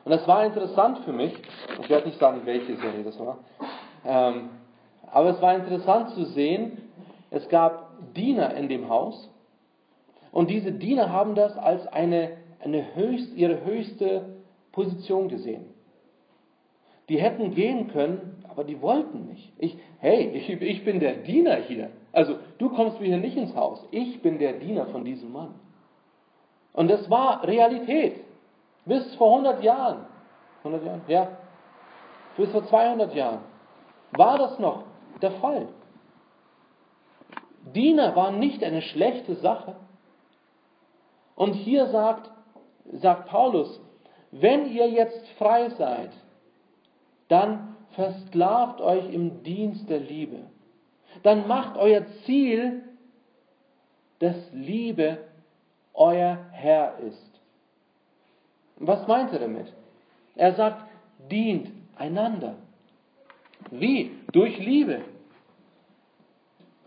Und 0.05 0.11
das 0.11 0.27
war 0.27 0.45
interessant 0.45 0.99
für 1.05 1.13
mich, 1.13 1.33
ich 1.81 1.89
werde 1.89 2.09
nicht 2.09 2.19
sagen, 2.19 2.43
welche 2.45 2.77
Serie 2.77 3.05
das 3.05 3.19
war, 3.19 3.39
ähm, 4.05 4.51
Aber 5.13 5.31
es 5.31 5.41
war 5.41 5.55
interessant 5.55 6.11
zu 6.11 6.25
sehen, 6.27 6.91
es 7.31 7.49
gab 7.49 7.91
Diener 8.15 8.55
in 8.55 8.69
dem 8.69 8.89
Haus 8.89 9.31
und 10.37 10.51
diese 10.51 10.71
Diener 10.71 11.11
haben 11.11 11.35
das 11.35 11.57
als 11.57 11.87
eine, 11.87 12.37
eine 12.63 12.95
höchst, 12.95 13.35
ihre 13.37 13.65
höchste 13.65 14.37
Position 14.71 15.31
gesehen. 15.31 15.65
Die 17.09 17.19
hätten 17.19 17.55
gehen 17.55 17.89
können, 17.89 18.45
aber 18.47 18.63
die 18.65 18.83
wollten 18.83 19.29
nicht. 19.29 19.51
Ich, 19.57 19.79
hey, 19.99 20.29
ich, 20.35 20.51
ich 20.51 20.85
bin 20.85 21.01
der 21.01 21.15
Diener 21.15 21.55
hier. 21.55 21.89
Also 22.13 22.37
du 22.59 22.69
kommst 22.69 23.01
mir 23.01 23.07
hier 23.07 23.17
nicht 23.17 23.35
ins 23.35 23.57
Haus. 23.57 23.83
Ich 23.93 24.21
bin 24.21 24.39
der 24.39 24.53
Diener 24.53 24.85
von 24.89 25.07
diesem 25.07 25.33
Mann. 25.33 25.55
Und 26.75 26.91
das 26.91 27.09
war 27.09 27.43
Realität. 27.47 28.23
Bis 28.85 29.15
vor 29.15 29.39
100 29.39 29.65
Jahren. 29.65 30.05
100 30.59 30.85
Jahren? 30.85 31.01
Ja. 31.09 31.29
Bis 32.37 32.51
vor 32.51 32.67
200 32.67 33.15
Jahren 33.15 33.41
war 34.13 34.37
das 34.37 34.59
noch 34.59 34.85
der 35.23 35.31
Fall. 35.31 35.69
Diener 37.75 38.15
waren 38.15 38.39
nicht 38.39 38.63
eine 38.63 38.83
schlechte 38.83 39.37
Sache. 39.37 39.77
Und 41.37 41.53
hier 41.53 41.87
sagt, 41.89 42.31
sagt 42.93 43.29
Paulus, 43.29 43.81
wenn 44.33 44.73
ihr 44.73 44.89
jetzt 44.89 45.29
frei 45.39 45.71
seid, 45.71 46.11
dann 47.29 47.77
versklavt 47.93 48.81
euch 48.81 49.13
im 49.13 49.43
Dienst 49.43 49.89
der 49.89 50.01
Liebe. 50.01 50.39
Dann 51.23 51.47
macht 51.47 51.77
euer 51.77 52.05
Ziel, 52.25 52.83
dass 54.19 54.37
Liebe 54.53 55.19
euer 55.95 56.39
Herr 56.53 56.99
ist. 56.99 57.41
Was 58.79 59.07
meint 59.07 59.33
er 59.33 59.39
damit? 59.39 59.73
Er 60.35 60.55
sagt, 60.55 60.85
dient 61.31 61.71
einander. 61.97 62.57
Wie? 63.71 64.11
Durch 64.33 64.59
Liebe. 64.59 65.01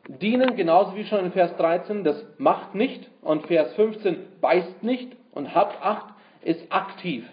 Dienen, 0.08 0.56
genauso 0.56 0.96
wie 0.96 1.06
schon 1.06 1.26
in 1.26 1.32
Vers 1.32 1.56
13, 1.58 2.04
das 2.04 2.24
macht 2.38 2.74
nicht 2.74 3.10
und 3.22 3.46
Vers 3.48 3.74
15 3.74 4.29
beißt 4.42 4.84
nicht 4.84 5.16
und 5.32 5.54
habt 5.54 5.84
Acht, 5.84 6.14
ist 6.42 6.72
aktiv. 6.72 7.28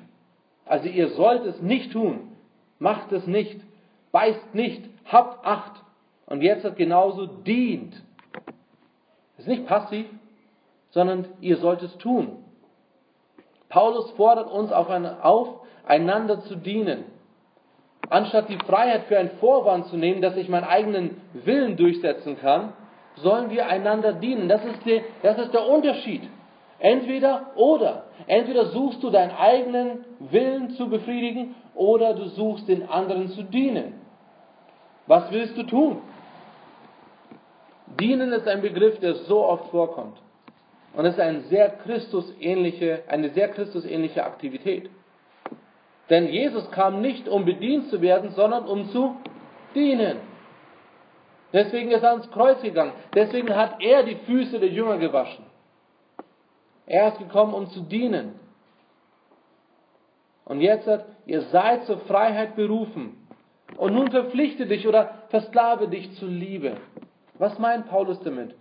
Also 0.65 0.89
ihr 0.89 1.11
sollt 1.11 1.45
es 1.47 1.61
nicht 1.63 1.93
tun. 1.93 2.33
Macht 2.79 3.13
es 3.13 3.27
nicht. 3.27 3.61
Beißt 4.13 4.55
nicht. 4.55 4.85
Habt 5.07 5.47
Acht. 5.47 5.83
Und 6.27 6.43
jetzt 6.43 6.65
hat 6.65 6.77
genauso 6.77 7.27
dient. 7.27 7.95
Ist 9.39 9.49
nicht 9.49 9.67
passiv, 9.67 10.07
sondern 10.91 11.27
ihr 11.41 11.59
sollt 11.59 11.83
es 11.83 11.97
tun. 11.99 12.45
Paulus 13.69 14.11
fordert 14.13 14.51
uns 14.51 14.73
auf, 14.73 15.61
einander 15.87 16.41
zu 16.43 16.57
dienen. 16.57 17.05
Anstatt 18.09 18.49
die 18.49 18.59
Freiheit 18.59 19.05
für 19.05 19.19
einen 19.19 19.31
Vorwand 19.39 19.87
zu 19.87 19.97
nehmen, 19.97 20.23
dass 20.23 20.37
ich 20.37 20.49
meinen 20.49 20.65
eigenen 20.65 21.21
Willen 21.33 21.77
durchsetzen 21.77 22.39
kann, 22.39 22.73
sollen 23.17 23.51
wir 23.51 23.67
einander 23.67 24.13
dienen. 24.13 24.49
Das 24.49 24.65
ist, 24.65 24.85
die, 24.85 25.03
das 25.23 25.39
ist 25.39 25.53
der 25.53 25.67
Unterschied. 25.67 26.23
Entweder 26.79 27.53
oder. 27.57 28.05
Entweder 28.27 28.67
suchst 28.67 29.03
du 29.03 29.11
deinen 29.11 29.31
eigenen 29.31 30.05
Willen 30.19 30.71
zu 30.71 30.89
befriedigen 30.89 31.55
oder 31.75 32.15
du 32.15 32.27
suchst 32.29 32.69
den 32.69 32.89
anderen 32.89 33.29
zu 33.31 33.43
dienen. 33.43 33.95
Was 35.07 35.31
willst 35.31 35.57
du 35.57 35.63
tun? 35.63 35.99
Dienen 37.99 38.33
ist 38.33 38.47
ein 38.47 38.61
Begriff, 38.61 38.99
der 39.01 39.15
so 39.15 39.45
oft 39.45 39.71
vorkommt. 39.71 40.19
Und 40.95 41.05
es 41.05 41.15
ist 41.15 41.21
eine 41.21 41.41
sehr 41.43 41.69
Christusähnliche, 41.69 43.05
eine 43.09 43.31
sehr 43.31 43.49
Christusähnliche 43.49 44.25
Aktivität. 44.25 44.91
Denn 46.11 46.29
Jesus 46.29 46.71
kam 46.71 47.01
nicht, 47.01 47.29
um 47.29 47.45
bedient 47.45 47.89
zu 47.89 48.01
werden, 48.01 48.31
sondern 48.31 48.67
um 48.67 48.89
zu 48.91 49.17
dienen. 49.75 50.19
Deswegen 51.53 51.91
ist 51.91 52.03
er 52.03 52.11
ans 52.11 52.31
Kreuz 52.31 52.61
gegangen. 52.61 52.93
Deswegen 53.15 53.55
hat 53.55 53.81
er 53.81 54.03
die 54.03 54.17
Füße 54.17 54.59
der 54.59 54.69
Jünger 54.69 54.99
gewaschen. 54.99 55.46
Er 56.87 57.09
ist 57.09 57.19
gekommen, 57.19 57.53
um 57.53 57.69
zu 57.71 57.81
dienen. 57.81 58.35
Und 60.45 60.61
jetzt 60.61 60.87
hat, 60.87 61.07
ihr 61.27 61.43
seid 61.43 61.85
zur 61.87 61.99
Freiheit 62.01 62.55
berufen. 62.55 63.27
Und 63.77 63.95
nun 63.95 64.11
verpflichte 64.11 64.67
dich 64.67 64.87
oder 64.87 65.23
versklave 65.29 65.89
dich 65.89 66.13
zur 66.19 66.29
Liebe. 66.29 66.77
Was 67.35 67.59
meint 67.59 67.89
Paulus 67.89 68.21
damit? 68.21 68.55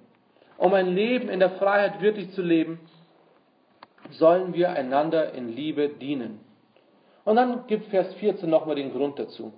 Um 0.57 0.73
ein 0.73 0.95
Leben 0.95 1.29
in 1.29 1.39
der 1.39 1.51
Freiheit 1.51 2.01
wirklich 2.01 2.31
zu 2.31 2.41
leben, 2.41 2.79
sollen 4.11 4.53
wir 4.53 4.71
einander 4.71 5.33
in 5.33 5.49
Liebe 5.49 5.89
dienen. 5.89 6.39
Und 7.23 7.35
dann 7.35 7.67
gibt 7.67 7.87
Vers 7.87 8.13
14 8.15 8.49
nochmal 8.49 8.75
den 8.75 8.91
Grund 8.91 9.19
dazu. 9.19 9.53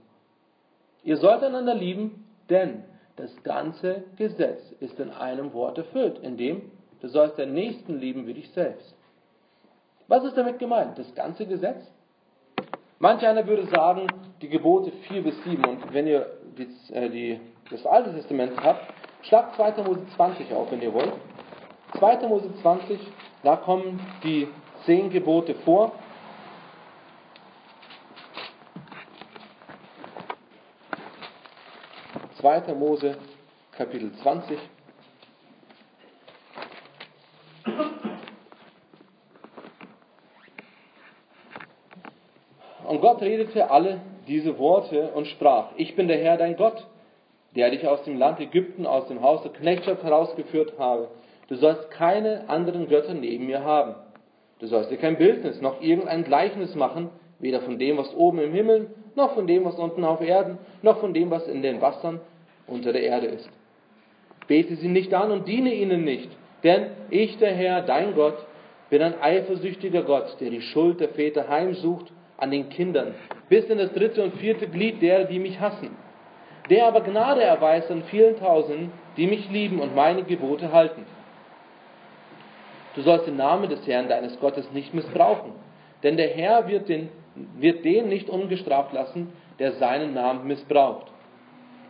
Ihr 1.03 1.17
sollt 1.17 1.43
einander 1.43 1.75
lieben, 1.75 2.25
denn 2.49 2.83
das 3.15 3.31
ganze 3.43 4.03
Gesetz 4.17 4.61
ist 4.79 4.99
in 4.99 5.11
einem 5.11 5.53
Wort 5.53 5.77
erfüllt, 5.77 6.19
in 6.19 6.37
dem 6.37 6.71
du 7.01 7.07
sollst 7.07 7.37
den 7.37 7.53
Nächsten 7.53 7.99
lieben 7.99 8.27
wie 8.27 8.33
dich 8.33 8.49
selbst. 8.51 8.95
Was 10.07 10.23
ist 10.23 10.37
damit 10.37 10.59
gemeint? 10.59 10.97
Das 10.97 11.13
ganze 11.15 11.45
Gesetz? 11.45 11.83
Manch 12.99 13.25
einer 13.25 13.45
würde 13.45 13.67
sagen, 13.67 14.07
die 14.41 14.49
Gebote 14.49 14.91
4 14.91 15.23
bis 15.23 15.43
7. 15.43 15.63
Und 15.65 15.93
wenn 15.93 16.07
ihr 16.07 16.25
die, 16.57 16.93
äh, 16.93 17.09
die, 17.09 17.39
das 17.69 17.85
Alte 17.85 18.13
Testament 18.13 18.53
habt, 18.63 18.81
schlagt 19.23 19.55
2. 19.55 19.83
Mose 19.83 20.01
20 20.15 20.53
auf, 20.53 20.71
wenn 20.71 20.81
ihr 20.81 20.93
wollt. 20.93 21.13
2. 21.97 22.27
Mose 22.27 22.49
20, 22.61 22.99
da 23.43 23.55
kommen 23.57 23.99
die 24.23 24.47
zehn 24.85 25.09
Gebote 25.09 25.55
vor. 25.55 25.91
2. 32.39 32.73
Mose 32.75 33.17
Kapitel 33.71 34.11
20. 34.21 34.57
Und 42.85 42.96
Gott 43.07 43.21
redete 43.21 43.71
alle 43.71 44.01
diese 44.27 44.59
Worte 44.59 45.11
und 45.15 45.27
sprach, 45.27 45.67
ich 45.77 45.95
bin 45.95 46.09
der 46.09 46.17
Herr 46.17 46.35
dein 46.35 46.57
Gott, 46.57 46.85
der 47.55 47.69
dich 47.69 47.87
aus 47.87 48.03
dem 48.03 48.19
Land 48.19 48.41
Ägypten, 48.41 48.85
aus 48.85 49.07
dem 49.07 49.21
Haus 49.21 49.43
der 49.43 49.53
Knechtschaft 49.53 50.03
herausgeführt 50.03 50.73
habe. 50.77 51.07
Du 51.47 51.55
sollst 51.55 51.89
keine 51.89 52.49
anderen 52.49 52.89
Götter 52.89 53.13
neben 53.13 53.45
mir 53.45 53.63
haben. 53.63 53.95
Du 54.59 54.67
sollst 54.67 54.91
dir 54.91 54.97
kein 54.97 55.15
Bildnis 55.15 55.61
noch 55.61 55.81
irgendein 55.81 56.25
Gleichnis 56.25 56.75
machen, 56.75 57.09
weder 57.39 57.61
von 57.61 57.79
dem, 57.79 57.97
was 57.97 58.13
oben 58.13 58.39
im 58.39 58.51
Himmel, 58.51 58.89
noch 59.15 59.35
von 59.35 59.47
dem, 59.47 59.63
was 59.63 59.79
unten 59.79 60.03
auf 60.03 60.19
Erden, 60.19 60.57
noch 60.81 60.99
von 60.99 61.13
dem, 61.13 61.31
was 61.31 61.47
in 61.47 61.61
den 61.61 61.79
Wassern 61.79 62.19
unter 62.67 62.91
der 62.91 63.03
Erde 63.03 63.27
ist. 63.27 63.49
Bete 64.47 64.75
sie 64.75 64.89
nicht 64.89 65.13
an 65.13 65.31
und 65.31 65.47
diene 65.47 65.73
ihnen 65.73 66.03
nicht, 66.03 66.29
denn 66.65 66.87
ich, 67.09 67.37
der 67.37 67.53
Herr, 67.53 67.83
dein 67.83 68.15
Gott, 68.15 68.35
bin 68.89 69.01
ein 69.01 69.13
eifersüchtiger 69.21 70.03
Gott, 70.03 70.35
der 70.41 70.49
die 70.49 70.61
Schuld 70.61 70.99
der 70.99 71.09
Väter 71.09 71.47
heimsucht 71.47 72.11
an 72.37 72.51
den 72.51 72.69
Kindern, 72.69 73.15
bis 73.49 73.65
in 73.65 73.77
das 73.77 73.93
dritte 73.93 74.23
und 74.23 74.35
vierte 74.35 74.67
Glied 74.67 75.01
derer, 75.01 75.25
die 75.25 75.39
mich 75.39 75.59
hassen. 75.59 75.89
Der 76.69 76.87
aber 76.87 77.01
Gnade 77.01 77.43
erweist 77.43 77.89
an 77.89 78.03
vielen 78.03 78.37
Tausenden, 78.37 78.91
die 79.15 79.27
mich 79.27 79.49
lieben 79.49 79.79
und 79.79 79.95
meine 79.95 80.23
Gebote 80.23 80.71
halten. 80.71 81.05
Du 82.95 83.01
sollst 83.01 83.27
den 83.27 83.37
Namen 83.37 83.69
des 83.69 83.85
Herrn 83.87 84.09
deines 84.09 84.39
Gottes 84.39 84.71
nicht 84.71 84.93
missbrauchen, 84.93 85.53
denn 86.03 86.17
der 86.17 86.29
Herr 86.29 86.67
wird 86.67 86.89
den, 86.89 87.09
wird 87.57 87.85
den 87.85 88.09
nicht 88.09 88.29
ungestraft 88.29 88.93
lassen, 88.93 89.31
der 89.59 89.73
seinen 89.73 90.13
Namen 90.13 90.47
missbraucht. 90.47 91.07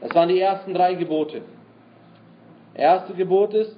Das 0.02 0.14
waren 0.14 0.30
die 0.30 0.40
ersten 0.40 0.74
drei 0.74 0.94
Gebote. 0.94 1.42
Erste 2.74 3.14
Gebot 3.14 3.54
ist, 3.54 3.76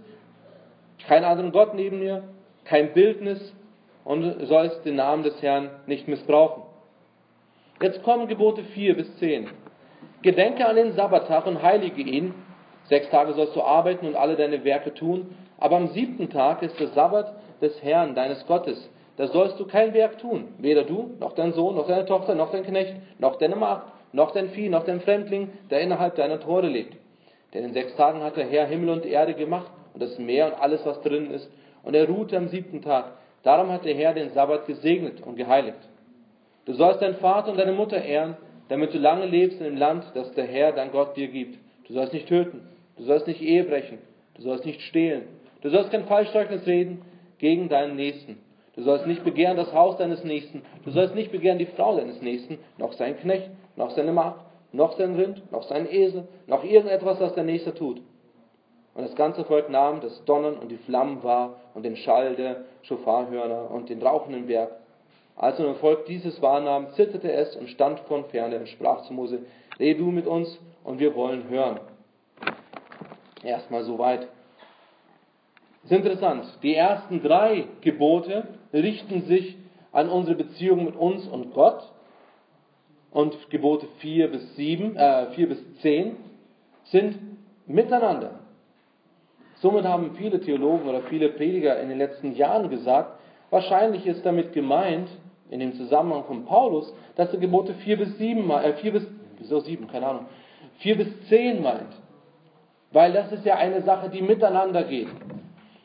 kein 1.07 1.23
anderen 1.23 1.51
Gott 1.51 1.73
neben 1.73 1.99
mir, 1.99 2.23
kein 2.65 2.93
Bildnis 2.93 3.53
und 4.09 4.47
sollst 4.47 4.83
den 4.85 4.95
Namen 4.95 5.21
des 5.21 5.39
Herrn 5.39 5.69
nicht 5.85 6.07
missbrauchen. 6.07 6.63
Jetzt 7.79 8.01
kommen 8.01 8.27
Gebote 8.27 8.63
4 8.63 8.95
bis 8.95 9.15
10. 9.17 9.47
Gedenke 10.23 10.65
an 10.65 10.77
den 10.77 10.93
Sabbattag 10.93 11.45
und 11.45 11.61
heilige 11.61 12.01
ihn. 12.01 12.33
Sechs 12.85 13.07
Tage 13.11 13.33
sollst 13.33 13.55
du 13.55 13.61
arbeiten 13.61 14.07
und 14.07 14.15
alle 14.15 14.35
deine 14.35 14.63
Werke 14.63 14.95
tun, 14.95 15.35
aber 15.59 15.75
am 15.75 15.89
siebten 15.89 16.31
Tag 16.31 16.63
ist 16.63 16.79
der 16.79 16.87
Sabbat 16.87 17.35
des 17.61 17.83
Herrn, 17.83 18.15
deines 18.15 18.47
Gottes. 18.47 18.89
Da 19.17 19.27
sollst 19.27 19.59
du 19.59 19.67
kein 19.67 19.93
Werk 19.93 20.17
tun, 20.17 20.55
weder 20.57 20.85
du, 20.85 21.11
noch 21.19 21.33
dein 21.33 21.53
Sohn, 21.53 21.75
noch 21.75 21.85
deine 21.85 22.07
Tochter, 22.07 22.33
noch 22.33 22.49
dein 22.49 22.63
Knecht, 22.63 22.95
noch 23.19 23.35
deine 23.35 23.57
Magd, 23.57 23.91
noch 24.11 24.31
dein 24.31 24.49
Vieh, 24.49 24.69
noch 24.69 24.85
dein 24.85 25.01
Fremdling, 25.01 25.51
der 25.69 25.81
innerhalb 25.81 26.15
deiner 26.15 26.39
Tore 26.39 26.67
lebt. 26.67 26.97
Denn 27.53 27.63
in 27.63 27.73
sechs 27.73 27.95
Tagen 27.95 28.23
hat 28.23 28.37
der 28.37 28.47
Herr 28.47 28.65
Himmel 28.65 28.89
und 28.89 29.05
Erde 29.05 29.35
gemacht 29.35 29.71
und 29.93 30.01
das 30.01 30.17
Meer 30.17 30.47
und 30.47 30.59
alles, 30.59 30.83
was 30.83 30.99
drin 31.01 31.29
ist, 31.29 31.47
und 31.83 31.93
er 31.93 32.09
ruhte 32.09 32.35
am 32.37 32.47
siebten 32.47 32.81
Tag. 32.81 33.18
Darum 33.43 33.71
hat 33.71 33.85
der 33.85 33.95
Herr 33.95 34.13
den 34.13 34.29
Sabbat 34.31 34.67
gesegnet 34.67 35.21
und 35.25 35.35
geheiligt. 35.35 35.79
Du 36.65 36.73
sollst 36.73 37.01
deinen 37.01 37.15
Vater 37.15 37.51
und 37.51 37.57
deine 37.57 37.71
Mutter 37.71 38.01
ehren, 38.01 38.37
damit 38.67 38.93
du 38.93 38.97
lange 38.99 39.25
lebst 39.25 39.59
in 39.59 39.65
dem 39.65 39.77
Land, 39.77 40.05
das 40.13 40.31
der 40.33 40.45
Herr, 40.45 40.71
dein 40.71 40.91
Gott, 40.91 41.15
dir 41.17 41.27
gibt. 41.27 41.57
Du 41.87 41.93
sollst 41.93 42.13
nicht 42.13 42.27
töten, 42.27 42.61
du 42.97 43.03
sollst 43.03 43.27
nicht 43.27 43.41
Ehe 43.41 43.63
brechen, 43.63 43.97
du 44.35 44.43
sollst 44.43 44.65
nicht 44.65 44.81
stehlen, 44.81 45.23
du 45.61 45.69
sollst 45.69 45.89
kein 45.91 46.05
Falschzeugnis 46.05 46.67
reden 46.67 47.01
gegen 47.39 47.69
deinen 47.69 47.95
Nächsten. 47.95 48.37
Du 48.75 48.83
sollst 48.83 49.07
nicht 49.07 49.23
begehren 49.23 49.57
das 49.57 49.73
Haus 49.73 49.97
deines 49.97 50.23
Nächsten, 50.23 50.61
du 50.85 50.91
sollst 50.91 51.15
nicht 51.15 51.31
begehren 51.31 51.57
die 51.57 51.65
Frau 51.65 51.97
deines 51.97 52.21
Nächsten, 52.21 52.59
noch 52.77 52.93
sein 52.93 53.17
Knecht, 53.17 53.49
noch 53.75 53.89
seine 53.91 54.13
Magd, 54.13 54.39
noch 54.71 54.93
sein 54.97 55.15
Rind, 55.15 55.51
noch 55.51 55.63
sein 55.63 55.91
Esel, 55.91 56.27
noch 56.47 56.63
irgendetwas, 56.63 57.19
was 57.19 57.33
der 57.33 57.43
Nächste 57.43 57.73
tut. 57.73 58.01
Und 58.93 59.03
das 59.03 59.15
ganze 59.15 59.45
Volk 59.45 59.69
nahm 59.69 60.01
das 60.01 60.23
Donnern 60.25 60.57
und 60.57 60.69
die 60.69 60.77
Flammen 60.77 61.23
wahr 61.23 61.55
und 61.73 61.83
den 61.83 61.95
Schall 61.95 62.35
der 62.35 62.65
Schofarhörner 62.83 63.71
und 63.71 63.89
den 63.89 64.01
rauchenden 64.01 64.47
Berg. 64.47 64.71
Als 65.35 65.57
nun 65.57 65.69
das 65.69 65.77
Volk 65.77 66.05
dieses 66.05 66.41
wahrnahm, 66.41 66.91
zitterte 66.95 67.31
es 67.31 67.55
und 67.55 67.69
stand 67.69 67.99
von 68.01 68.25
ferne 68.25 68.59
und 68.59 68.67
sprach 68.67 69.03
zu 69.03 69.13
Mose, 69.13 69.39
rede 69.79 69.99
du 69.99 70.11
mit 70.11 70.27
uns 70.27 70.59
und 70.83 70.99
wir 70.99 71.15
wollen 71.15 71.47
hören. 71.49 71.79
Erstmal 73.43 73.83
soweit. 73.83 74.27
Ist 75.83 75.91
interessant. 75.93 76.45
Die 76.61 76.75
ersten 76.75 77.21
drei 77.21 77.67
Gebote 77.81 78.47
richten 78.73 79.21
sich 79.23 79.55
an 79.91 80.09
unsere 80.09 80.35
Beziehung 80.35 80.83
mit 80.85 80.95
uns 80.95 81.25
und 81.27 81.53
Gott. 81.53 81.89
Und 83.11 83.49
Gebote 83.49 83.87
4 83.99 84.29
bis 84.29 84.55
7, 84.55 84.95
äh, 84.95 85.27
4 85.31 85.49
bis 85.49 85.79
10 85.81 86.17
sind 86.85 87.17
miteinander. 87.65 88.38
Somit 89.61 89.85
haben 89.85 90.15
viele 90.15 90.39
Theologen 90.39 90.87
oder 90.87 91.01
viele 91.03 91.29
Prediger 91.29 91.79
in 91.81 91.89
den 91.89 91.97
letzten 91.97 92.33
Jahren 92.33 92.69
gesagt, 92.69 93.19
wahrscheinlich 93.49 94.05
ist 94.05 94.25
damit 94.25 94.53
gemeint, 94.53 95.09
in 95.49 95.59
dem 95.59 95.73
Zusammenhang 95.73 96.23
von 96.25 96.45
Paulus, 96.45 96.93
dass 97.15 97.33
er 97.33 97.39
Gebote 97.39 97.73
4 97.73 97.97
bis 97.97 98.17
7, 98.17 98.49
äh, 98.51 98.73
4 98.73 98.91
bis, 98.93 99.07
wieso 99.37 99.59
7, 99.59 99.87
keine 99.87 100.07
Ahnung, 100.07 100.25
4 100.79 100.97
bis 100.97 101.27
10 101.27 101.61
meint. 101.61 101.93
Weil 102.91 103.13
das 103.13 103.31
ist 103.31 103.45
ja 103.45 103.55
eine 103.55 103.81
Sache, 103.81 104.09
die 104.09 104.21
miteinander 104.21 104.83
geht. 104.83 105.09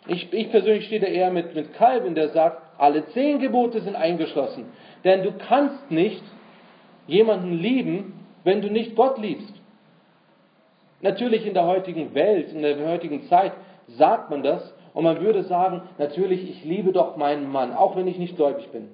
Ich, 0.06 0.32
ich 0.32 0.50
persönlich 0.50 0.86
stehe 0.86 1.00
da 1.00 1.06
eher 1.06 1.30
mit, 1.30 1.54
mit 1.54 1.74
Calvin, 1.74 2.14
der 2.14 2.28
sagt, 2.28 2.62
alle 2.78 3.06
zehn 3.08 3.38
Gebote 3.38 3.80
sind 3.80 3.96
eingeschlossen. 3.96 4.66
Denn 5.02 5.22
du 5.22 5.32
kannst 5.32 5.90
nicht 5.90 6.22
jemanden 7.06 7.52
lieben, 7.52 8.12
wenn 8.42 8.60
du 8.60 8.70
nicht 8.70 8.96
Gott 8.96 9.18
liebst. 9.18 9.53
Natürlich 11.04 11.46
in 11.46 11.52
der 11.52 11.66
heutigen 11.66 12.14
Welt, 12.14 12.50
in 12.50 12.62
der 12.62 12.88
heutigen 12.88 13.24
Zeit 13.24 13.52
sagt 13.88 14.30
man 14.30 14.42
das 14.42 14.72
und 14.94 15.04
man 15.04 15.20
würde 15.20 15.42
sagen, 15.42 15.82
natürlich, 15.98 16.48
ich 16.48 16.64
liebe 16.64 16.92
doch 16.92 17.18
meinen 17.18 17.52
Mann, 17.52 17.74
auch 17.74 17.94
wenn 17.94 18.06
ich 18.06 18.16
nicht 18.16 18.36
gläubig 18.36 18.70
bin. 18.70 18.88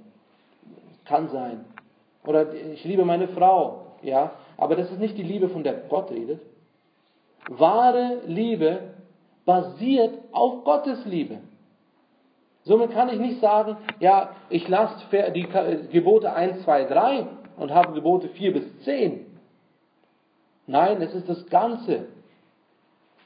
Kann 1.05 1.29
sein. 1.29 1.65
Oder 2.27 2.53
ich 2.53 2.85
liebe 2.85 3.05
meine 3.05 3.29
Frau, 3.29 3.87
ja. 4.03 4.33
Aber 4.57 4.75
das 4.75 4.91
ist 4.91 4.99
nicht 4.99 5.19
die 5.19 5.23
Liebe, 5.23 5.51
von 5.51 5.63
der 5.63 5.75
Gott 5.89 6.11
redet. 6.11 6.41
Wahre 7.49 8.23
Liebe 8.27 8.81
basiert 9.45 10.19
auf 10.33 10.65
Gottes 10.65 11.07
Liebe. 11.07 11.39
Somit 12.65 12.91
kann 12.91 13.09
ich 13.09 13.21
nicht 13.21 13.41
sagen, 13.41 13.77
ja, 14.01 14.31
ich 14.49 14.67
lasse 14.67 14.97
die 15.33 15.47
Gebote 15.93 16.33
1, 16.33 16.65
2, 16.65 16.85
3 16.87 17.27
und 17.57 17.73
habe 17.73 17.93
Gebote 17.93 18.31
4 18.31 18.53
bis 18.53 18.81
10. 18.81 19.30
Nein, 20.71 21.03
es 21.03 21.13
ist 21.15 21.29
das 21.29 21.45
Ganze. 21.49 22.07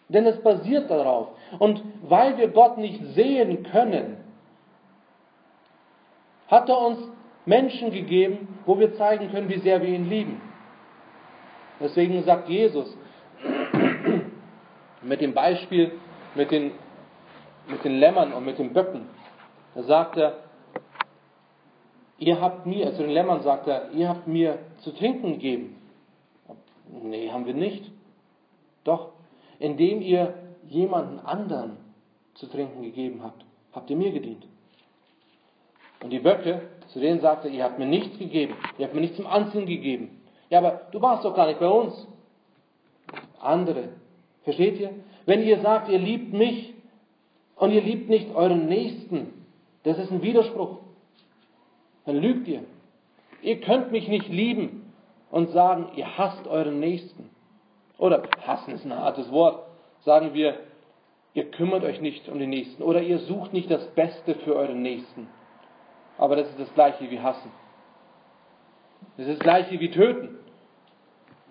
Denn 0.08 0.24
es 0.24 0.42
basiert 0.42 0.90
darauf. 0.90 1.28
Und 1.58 1.82
weil 2.02 2.38
wir 2.38 2.48
Gott 2.48 2.78
nicht 2.78 3.04
sehen 3.14 3.64
können, 3.64 4.16
hat 6.48 6.70
er 6.70 6.78
uns 6.78 6.98
Menschen 7.44 7.90
gegeben, 7.90 8.48
wo 8.64 8.78
wir 8.78 8.94
zeigen 8.96 9.30
können, 9.30 9.50
wie 9.50 9.58
sehr 9.58 9.82
wir 9.82 9.90
ihn 9.90 10.08
lieben. 10.08 10.40
Deswegen 11.80 12.22
sagt 12.22 12.48
Jesus 12.48 12.96
mit 15.02 15.20
dem 15.20 15.34
Beispiel 15.34 15.92
mit 16.34 16.50
den, 16.50 16.72
mit 17.68 17.84
den 17.84 17.98
Lämmern 17.98 18.32
und 18.32 18.46
mit 18.46 18.58
den 18.58 18.72
Böcken, 18.72 19.02
da 19.74 19.82
sagt 19.82 20.16
er, 20.16 20.38
ihr 22.18 22.40
habt 22.40 22.64
mir, 22.64 22.86
also 22.86 23.02
den 23.02 23.12
Lämmern 23.12 23.42
sagt 23.42 23.66
er, 23.66 23.90
ihr 23.90 24.08
habt 24.08 24.26
mir 24.26 24.60
zu 24.78 24.92
trinken 24.92 25.32
gegeben. 25.32 25.83
Nee, 26.88 27.30
haben 27.30 27.46
wir 27.46 27.54
nicht. 27.54 27.90
Doch, 28.84 29.10
indem 29.58 30.02
ihr 30.02 30.34
jemanden 30.68 31.18
anderen 31.20 31.76
zu 32.34 32.46
trinken 32.46 32.82
gegeben 32.82 33.22
habt, 33.22 33.44
habt 33.72 33.90
ihr 33.90 33.96
mir 33.96 34.12
gedient. 34.12 34.46
Und 36.02 36.10
die 36.10 36.18
Böcke, 36.18 36.62
zu 36.88 37.00
denen 37.00 37.20
sagte 37.20 37.48
ihr 37.48 37.64
habt 37.64 37.78
mir 37.78 37.86
nichts 37.86 38.18
gegeben, 38.18 38.54
ihr 38.78 38.84
habt 38.86 38.94
mir 38.94 39.00
nichts 39.00 39.16
zum 39.16 39.26
Anziehen 39.26 39.66
gegeben. 39.66 40.20
Ja, 40.50 40.58
aber 40.58 40.82
du 40.92 41.00
warst 41.00 41.24
doch 41.24 41.34
gar 41.34 41.46
nicht 41.46 41.60
bei 41.60 41.68
uns. 41.68 42.06
Andere. 43.40 43.90
Versteht 44.42 44.78
ihr? 44.78 44.90
Wenn 45.26 45.42
ihr 45.42 45.60
sagt, 45.60 45.88
ihr 45.88 45.98
liebt 45.98 46.32
mich 46.32 46.74
und 47.56 47.70
ihr 47.70 47.80
liebt 47.80 48.10
nicht 48.10 48.34
euren 48.34 48.66
Nächsten, 48.66 49.46
das 49.84 49.98
ist 49.98 50.10
ein 50.10 50.22
Widerspruch. 50.22 50.78
Dann 52.04 52.16
lügt 52.16 52.46
ihr. 52.48 52.64
Ihr 53.42 53.60
könnt 53.60 53.92
mich 53.92 54.08
nicht 54.08 54.28
lieben 54.28 54.83
und 55.34 55.50
sagen, 55.50 55.88
ihr 55.96 56.16
hasst 56.16 56.46
euren 56.46 56.78
Nächsten. 56.78 57.28
Oder 57.98 58.22
hassen 58.46 58.72
ist 58.72 58.84
ein 58.84 58.96
hartes 58.96 59.32
Wort. 59.32 59.66
Sagen 60.04 60.32
wir, 60.32 60.60
ihr 61.32 61.50
kümmert 61.50 61.82
euch 61.82 62.00
nicht 62.00 62.28
um 62.28 62.38
den 62.38 62.50
Nächsten. 62.50 62.84
Oder 62.84 63.02
ihr 63.02 63.18
sucht 63.18 63.52
nicht 63.52 63.68
das 63.68 63.84
Beste 63.96 64.36
für 64.36 64.54
euren 64.54 64.80
Nächsten. 64.80 65.26
Aber 66.18 66.36
das 66.36 66.48
ist 66.50 66.60
das 66.60 66.72
gleiche 66.74 67.10
wie 67.10 67.18
hassen. 67.18 67.50
Das 69.16 69.26
ist 69.26 69.38
das 69.38 69.44
gleiche 69.44 69.80
wie 69.80 69.90
töten. 69.90 70.38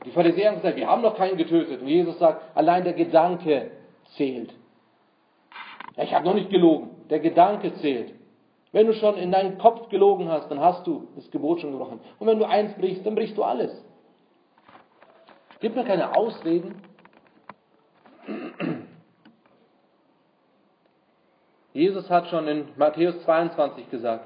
Die 0.06 0.12
Pharisäer 0.12 0.52
haben 0.52 0.62
gesagt, 0.62 0.78
wir 0.78 0.88
haben 0.88 1.02
noch 1.02 1.17
keinen 1.17 1.36
getötet. 1.36 1.82
Und 1.82 1.89
Jesus 1.89 2.17
sagt, 2.19 2.56
allein 2.56 2.86
der 2.86 2.93
Gedanke 2.93 3.72
zählt. 4.15 4.54
Ja, 5.98 6.06
ich 6.06 6.13
habe 6.13 6.24
noch 6.24 6.36
nicht 6.36 6.52
gelogen. 6.52 6.89
Der 7.10 7.19
Gedanke 7.19 7.74
zählt. 7.82 8.13
Wenn 8.73 8.88
du 8.88 8.93
schon 8.93 9.17
in 9.17 9.31
deinen 9.31 9.59
Kopf 9.59 9.88
gelogen 9.89 10.29
hast, 10.29 10.49
dann 10.49 10.59
hast 10.59 10.86
du 10.88 11.07
das 11.15 11.29
Gebot 11.29 11.62
schon 11.62 11.71
gebrochen. 11.71 12.01
Und 12.19 12.27
wenn 12.27 12.39
du 12.39 12.45
eins 12.45 12.73
brichst, 12.73 13.05
dann 13.05 13.15
brichst 13.15 13.38
du 13.38 13.43
alles. 13.43 13.71
Gib 15.62 15.75
mir 15.75 15.86
keine 15.86 16.17
Ausreden. 16.17 16.81
Jesus 21.71 22.09
hat 22.09 22.27
schon 22.27 22.47
in 22.47 22.67
Matthäus 22.75 23.23
22 23.23 23.89
gesagt, 23.89 24.25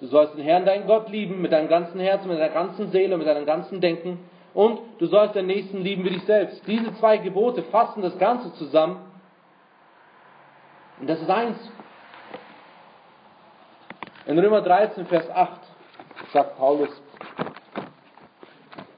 du 0.00 0.06
sollst 0.06 0.34
den 0.34 0.42
Herrn, 0.42 0.64
deinen 0.64 0.86
Gott, 0.86 1.08
lieben 1.10 1.40
mit 1.42 1.52
deinem 1.52 1.68
ganzen 1.68 2.00
Herzen, 2.00 2.28
mit 2.28 2.38
deiner 2.38 2.52
ganzen 2.52 2.90
Seele, 2.90 3.16
mit 3.18 3.26
deinem 3.26 3.46
ganzen 3.46 3.80
Denken 3.80 4.18
und 4.54 4.80
du 4.98 5.06
sollst 5.06 5.34
den 5.34 5.46
Nächsten 5.46 5.82
lieben 5.82 6.04
wie 6.04 6.10
dich 6.10 6.24
selbst. 6.24 6.66
Diese 6.66 6.94
zwei 6.94 7.18
Gebote 7.18 7.62
fassen 7.64 8.02
das 8.02 8.18
Ganze 8.18 8.52
zusammen 8.54 9.00
und 10.98 11.08
das 11.08 11.20
ist 11.20 11.30
eins. 11.30 11.56
In 14.26 14.36
Römer 14.40 14.60
13, 14.60 15.06
Vers 15.06 15.30
8 15.30 15.60
sagt 16.32 16.58
Paulus, 16.58 16.90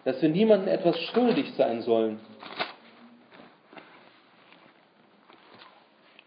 dass 0.04 0.22
wir 0.22 0.30
niemandem 0.30 0.72
etwas 0.72 0.98
schuldig 1.00 1.52
sein 1.54 1.82
sollen. 1.82 2.18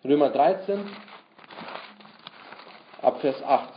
Römer 0.05 0.29
13, 0.29 0.87
ab 3.01 3.21
Vers 3.21 3.41
8. 3.43 3.73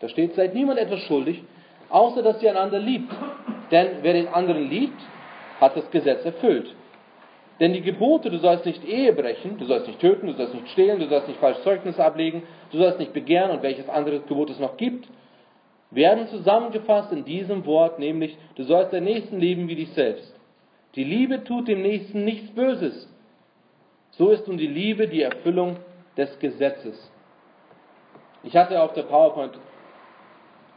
Da 0.00 0.08
steht, 0.08 0.34
seid 0.34 0.54
niemand 0.54 0.78
etwas 0.78 1.00
schuldig, 1.00 1.42
außer 1.90 2.22
dass 2.22 2.42
ihr 2.42 2.50
einander 2.50 2.78
liebt. 2.78 3.12
Denn 3.70 4.02
wer 4.02 4.14
den 4.14 4.28
anderen 4.28 4.70
liebt, 4.70 5.00
hat 5.60 5.76
das 5.76 5.90
Gesetz 5.90 6.24
erfüllt. 6.24 6.74
Denn 7.60 7.72
die 7.72 7.80
Gebote, 7.80 8.30
du 8.30 8.38
sollst 8.38 8.66
nicht 8.66 8.84
Ehe 8.84 9.12
brechen, 9.12 9.58
du 9.58 9.64
sollst 9.64 9.88
nicht 9.88 10.00
töten, 10.00 10.28
du 10.28 10.34
sollst 10.34 10.54
nicht 10.54 10.68
stehlen, 10.68 11.00
du 11.00 11.08
sollst 11.08 11.26
nicht 11.26 11.40
falsch 11.40 11.58
Zeugnis 11.62 11.98
ablegen, 11.98 12.44
du 12.70 12.78
sollst 12.78 13.00
nicht 13.00 13.12
begehren 13.12 13.50
und 13.50 13.62
welches 13.62 13.88
andere 13.88 14.20
Gebot 14.20 14.50
es 14.50 14.60
noch 14.60 14.76
gibt, 14.76 15.08
werden 15.90 16.28
zusammengefasst 16.28 17.12
in 17.12 17.24
diesem 17.24 17.66
Wort, 17.66 17.98
nämlich 17.98 18.36
du 18.54 18.62
sollst 18.62 18.92
den 18.92 19.04
Nächsten 19.04 19.40
lieben 19.40 19.68
wie 19.68 19.74
dich 19.74 19.90
selbst. 19.92 20.34
Die 20.94 21.04
Liebe 21.04 21.42
tut 21.44 21.68
dem 21.68 21.82
Nächsten 21.82 22.24
nichts 22.24 22.50
Böses. 22.50 23.08
So 24.12 24.30
ist 24.30 24.46
nun 24.46 24.56
die 24.56 24.66
Liebe 24.66 25.08
die 25.08 25.22
Erfüllung 25.22 25.76
des 26.16 26.38
Gesetzes. 26.38 27.10
Ich 28.42 28.56
hatte 28.56 28.80
auf 28.80 28.92
der 28.92 29.02
PowerPoint 29.02 29.58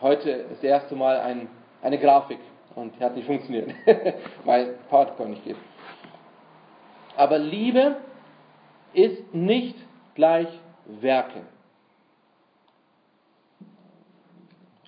heute 0.02 0.46
das 0.50 0.64
erste 0.64 0.96
Mal 0.96 1.20
ein, 1.20 1.48
eine 1.82 2.00
Grafik 2.00 2.40
und 2.76 2.94
die 2.98 3.04
hat 3.04 3.16
nicht 3.16 3.28
funktioniert, 3.28 3.70
weil 4.46 4.76
PowerPoint 4.90 5.32
nicht 5.32 5.46
geht. 5.46 5.58
Aber 7.16 7.38
Liebe 7.38 7.98
ist 8.94 9.34
nicht 9.34 9.76
gleich 10.16 10.48
Werke. 10.86 11.42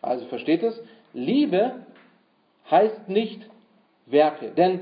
Also 0.02 0.26
versteht 0.28 0.64
es? 0.64 0.82
Liebe 1.14 1.86
heißt 2.70 3.08
nicht 3.08 3.50
Werke. 4.06 4.52
Denn 4.52 4.82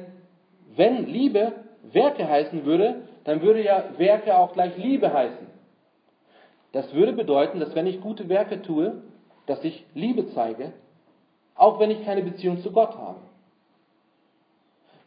wenn 0.75 1.05
Liebe 1.05 1.53
Werke 1.83 2.27
heißen 2.27 2.65
würde, 2.65 3.07
dann 3.23 3.41
würde 3.41 3.63
ja 3.63 3.83
Werke 3.97 4.35
auch 4.35 4.53
gleich 4.53 4.77
Liebe 4.77 5.13
heißen. 5.13 5.47
Das 6.71 6.93
würde 6.93 7.13
bedeuten, 7.13 7.59
dass 7.59 7.75
wenn 7.75 7.87
ich 7.87 8.01
gute 8.01 8.29
Werke 8.29 8.61
tue, 8.61 9.01
dass 9.45 9.63
ich 9.63 9.85
Liebe 9.93 10.27
zeige, 10.33 10.73
auch 11.55 11.79
wenn 11.79 11.91
ich 11.91 12.03
keine 12.05 12.23
Beziehung 12.23 12.61
zu 12.61 12.71
Gott 12.71 12.95
habe. 12.95 13.19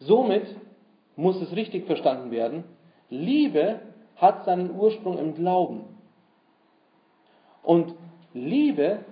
Somit 0.00 0.44
muss 1.16 1.40
es 1.40 1.54
richtig 1.54 1.86
verstanden 1.86 2.30
werden, 2.30 2.64
Liebe 3.10 3.80
hat 4.16 4.44
seinen 4.44 4.74
Ursprung 4.76 5.18
im 5.18 5.34
Glauben. 5.34 5.84
Und 7.62 7.94
Liebe 8.32 9.04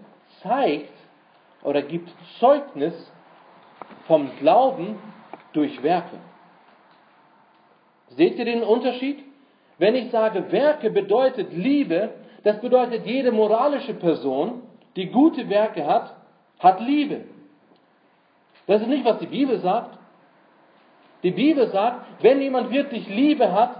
zeigt 0.42 0.92
oder 1.62 1.82
gibt 1.82 2.10
Zeugnis 2.38 2.94
vom 4.06 4.30
Glauben 4.38 4.98
durch 5.52 5.82
Werke. 5.82 6.18
Seht 8.16 8.38
ihr 8.38 8.44
den 8.44 8.62
Unterschied? 8.62 9.22
Wenn 9.78 9.94
ich 9.94 10.10
sage, 10.10 10.50
Werke 10.52 10.90
bedeutet 10.90 11.52
Liebe, 11.52 12.10
das 12.44 12.60
bedeutet, 12.60 13.06
jede 13.06 13.32
moralische 13.32 13.94
Person, 13.94 14.62
die 14.96 15.06
gute 15.06 15.48
Werke 15.48 15.86
hat, 15.86 16.14
hat 16.58 16.80
Liebe. 16.80 17.22
Das 18.66 18.82
ist 18.82 18.88
nicht, 18.88 19.04
was 19.04 19.18
die 19.18 19.26
Bibel 19.26 19.60
sagt. 19.60 19.98
Die 21.22 21.30
Bibel 21.30 21.68
sagt, 21.68 22.04
wenn 22.22 22.40
jemand 22.40 22.70
wirklich 22.70 23.08
Liebe 23.08 23.52
hat, 23.52 23.76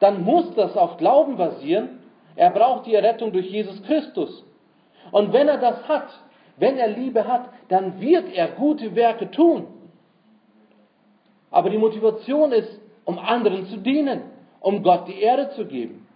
dann 0.00 0.22
muss 0.22 0.54
das 0.54 0.76
auf 0.76 0.96
Glauben 0.96 1.36
basieren. 1.36 2.00
Er 2.36 2.50
braucht 2.50 2.86
die 2.86 2.94
Errettung 2.94 3.32
durch 3.32 3.50
Jesus 3.50 3.82
Christus. 3.82 4.44
Und 5.10 5.32
wenn 5.32 5.48
er 5.48 5.58
das 5.58 5.88
hat, 5.88 6.08
wenn 6.56 6.76
er 6.76 6.88
Liebe 6.88 7.26
hat, 7.26 7.50
dann 7.68 8.00
wird 8.00 8.32
er 8.32 8.48
gute 8.48 8.94
Werke 8.94 9.30
tun. 9.30 9.66
Aber 11.50 11.70
die 11.70 11.78
Motivation 11.78 12.52
ist, 12.52 12.80
um 13.04 13.18
anderen 13.18 13.66
zu 13.66 13.78
dienen, 13.78 14.22
um 14.60 14.82
Gott 14.82 15.08
die 15.08 15.20
Ehre 15.20 15.50
zu 15.50 15.66
geben. 15.66 16.06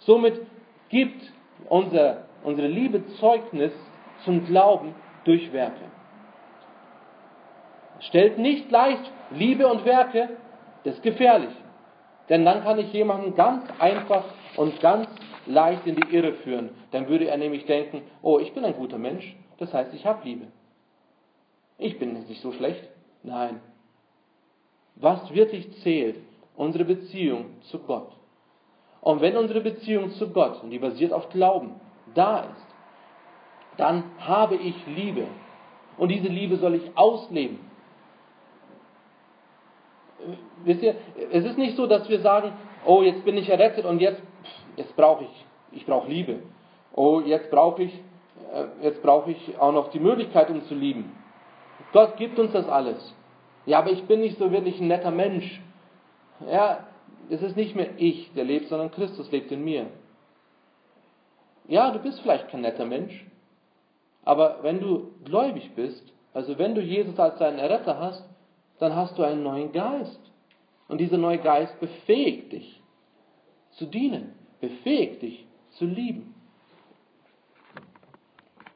Somit 0.00 0.40
gibt 0.88 1.22
unser, 1.68 2.24
unsere 2.42 2.68
Liebe 2.68 3.04
Zeugnis 3.18 3.72
zum 4.24 4.44
Glauben 4.46 4.94
durch 5.24 5.52
Werke. 5.52 5.84
Stellt 8.02 8.38
nicht 8.38 8.70
leicht 8.70 9.10
Liebe 9.30 9.66
und 9.66 9.84
Werke, 9.84 10.30
das 10.84 10.94
ist 10.94 11.02
gefährlich. 11.02 11.54
Denn 12.28 12.44
dann 12.44 12.62
kann 12.62 12.78
ich 12.78 12.92
jemanden 12.92 13.34
ganz 13.34 13.64
einfach 13.78 14.24
und 14.56 14.80
ganz 14.80 15.08
leicht 15.46 15.86
in 15.86 15.96
die 15.96 16.14
Irre 16.14 16.34
führen. 16.34 16.70
Dann 16.90 17.08
würde 17.08 17.26
er 17.26 17.36
nämlich 17.36 17.66
denken, 17.66 18.02
oh, 18.22 18.38
ich 18.38 18.52
bin 18.52 18.64
ein 18.64 18.74
guter 18.74 18.98
Mensch, 18.98 19.36
das 19.58 19.72
heißt, 19.72 19.94
ich 19.94 20.06
habe 20.06 20.24
Liebe. 20.24 20.46
Ich 21.78 21.98
bin 21.98 22.12
nicht 22.12 22.42
so 22.42 22.52
schlecht. 22.52 22.82
Nein. 23.22 23.60
Was 24.96 25.32
wirklich 25.32 25.72
zählt, 25.82 26.16
unsere 26.56 26.84
Beziehung 26.84 27.60
zu 27.62 27.78
Gott. 27.80 28.12
Und 29.00 29.20
wenn 29.20 29.36
unsere 29.36 29.60
Beziehung 29.60 30.10
zu 30.12 30.30
Gott, 30.30 30.62
und 30.62 30.70
die 30.70 30.78
basiert 30.78 31.12
auf 31.12 31.28
Glauben, 31.30 31.80
da 32.14 32.40
ist, 32.40 32.66
dann 33.76 34.04
habe 34.18 34.54
ich 34.56 34.74
Liebe. 34.86 35.26
Und 35.96 36.08
diese 36.08 36.28
Liebe 36.28 36.56
soll 36.56 36.74
ich 36.74 36.96
ausleben. 36.96 37.58
Wisst 40.64 40.82
ihr, 40.82 40.94
es 41.30 41.44
ist 41.44 41.58
nicht 41.58 41.76
so, 41.76 41.86
dass 41.86 42.08
wir 42.08 42.20
sagen, 42.20 42.52
oh, 42.86 43.02
jetzt 43.02 43.24
bin 43.24 43.36
ich 43.36 43.48
errettet 43.48 43.84
und 43.84 44.00
jetzt, 44.00 44.22
jetzt 44.76 44.94
brauche 44.96 45.24
ich, 45.24 45.46
ich 45.72 45.86
brauche 45.86 46.08
Liebe. 46.08 46.40
Oh, 46.94 47.20
jetzt 47.20 47.50
brauche 47.50 47.84
ich, 47.84 47.92
äh, 48.52 48.84
jetzt 48.84 49.02
brauche 49.02 49.30
ich 49.30 49.58
auch 49.58 49.72
noch 49.72 49.90
die 49.90 50.00
Möglichkeit, 50.00 50.50
um 50.50 50.64
zu 50.64 50.74
lieben. 50.74 51.16
Gott 51.92 52.16
gibt 52.16 52.38
uns 52.38 52.52
das 52.52 52.68
alles. 52.68 53.14
Ja, 53.66 53.78
aber 53.78 53.90
ich 53.90 54.04
bin 54.04 54.20
nicht 54.20 54.38
so 54.38 54.50
wirklich 54.50 54.80
ein 54.80 54.88
netter 54.88 55.10
Mensch. 55.10 55.60
Ja, 56.50 56.86
es 57.30 57.42
ist 57.42 57.56
nicht 57.56 57.76
mehr 57.76 57.88
ich, 57.96 58.32
der 58.34 58.44
lebt, 58.44 58.68
sondern 58.68 58.90
Christus 58.90 59.30
lebt 59.30 59.52
in 59.52 59.64
mir. 59.64 59.86
Ja, 61.68 61.90
du 61.90 62.00
bist 62.00 62.20
vielleicht 62.20 62.48
kein 62.48 62.62
netter 62.62 62.84
Mensch, 62.84 63.24
aber 64.24 64.58
wenn 64.62 64.80
du 64.80 65.12
gläubig 65.24 65.70
bist, 65.74 66.12
also 66.34 66.58
wenn 66.58 66.74
du 66.74 66.80
Jesus 66.80 67.18
als 67.18 67.38
deinen 67.38 67.58
Erretter 67.58 67.98
hast, 67.98 68.24
dann 68.78 68.96
hast 68.96 69.16
du 69.18 69.22
einen 69.22 69.42
neuen 69.42 69.70
Geist. 69.70 70.20
Und 70.92 70.98
dieser 70.98 71.16
neue 71.16 71.38
Geist 71.38 71.80
befähigt 71.80 72.52
dich 72.52 72.78
zu 73.70 73.86
dienen, 73.86 74.34
befähigt 74.60 75.22
dich 75.22 75.46
zu 75.70 75.86
lieben. 75.86 76.34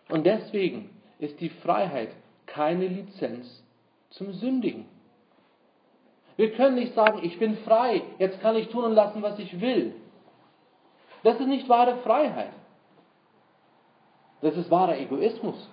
Und 0.09 0.25
deswegen 0.25 0.89
ist 1.19 1.39
die 1.43 1.51
Freiheit 1.51 2.09
keine 2.47 2.87
Lizenz 2.87 3.63
zum 4.09 4.33
Sündigen. 4.33 4.87
Wir 6.37 6.53
können 6.53 6.77
nicht 6.77 6.95
sagen, 6.95 7.21
ich 7.23 7.39
bin 7.39 7.59
frei, 7.59 8.01
jetzt 8.19 8.41
kann 8.41 8.57
ich 8.57 8.69
tun 8.69 8.85
und 8.85 8.95
lassen, 8.95 9.21
was 9.21 9.39
ich 9.39 9.61
will. 9.61 9.95
Das 11.23 11.39
ist 11.39 11.47
nicht 11.47 11.69
wahre 11.69 11.99
Freiheit. 11.99 12.53
Das 14.41 14.57
ist 14.57 14.71
wahrer 14.71 14.97
Egoismus. 14.97 15.69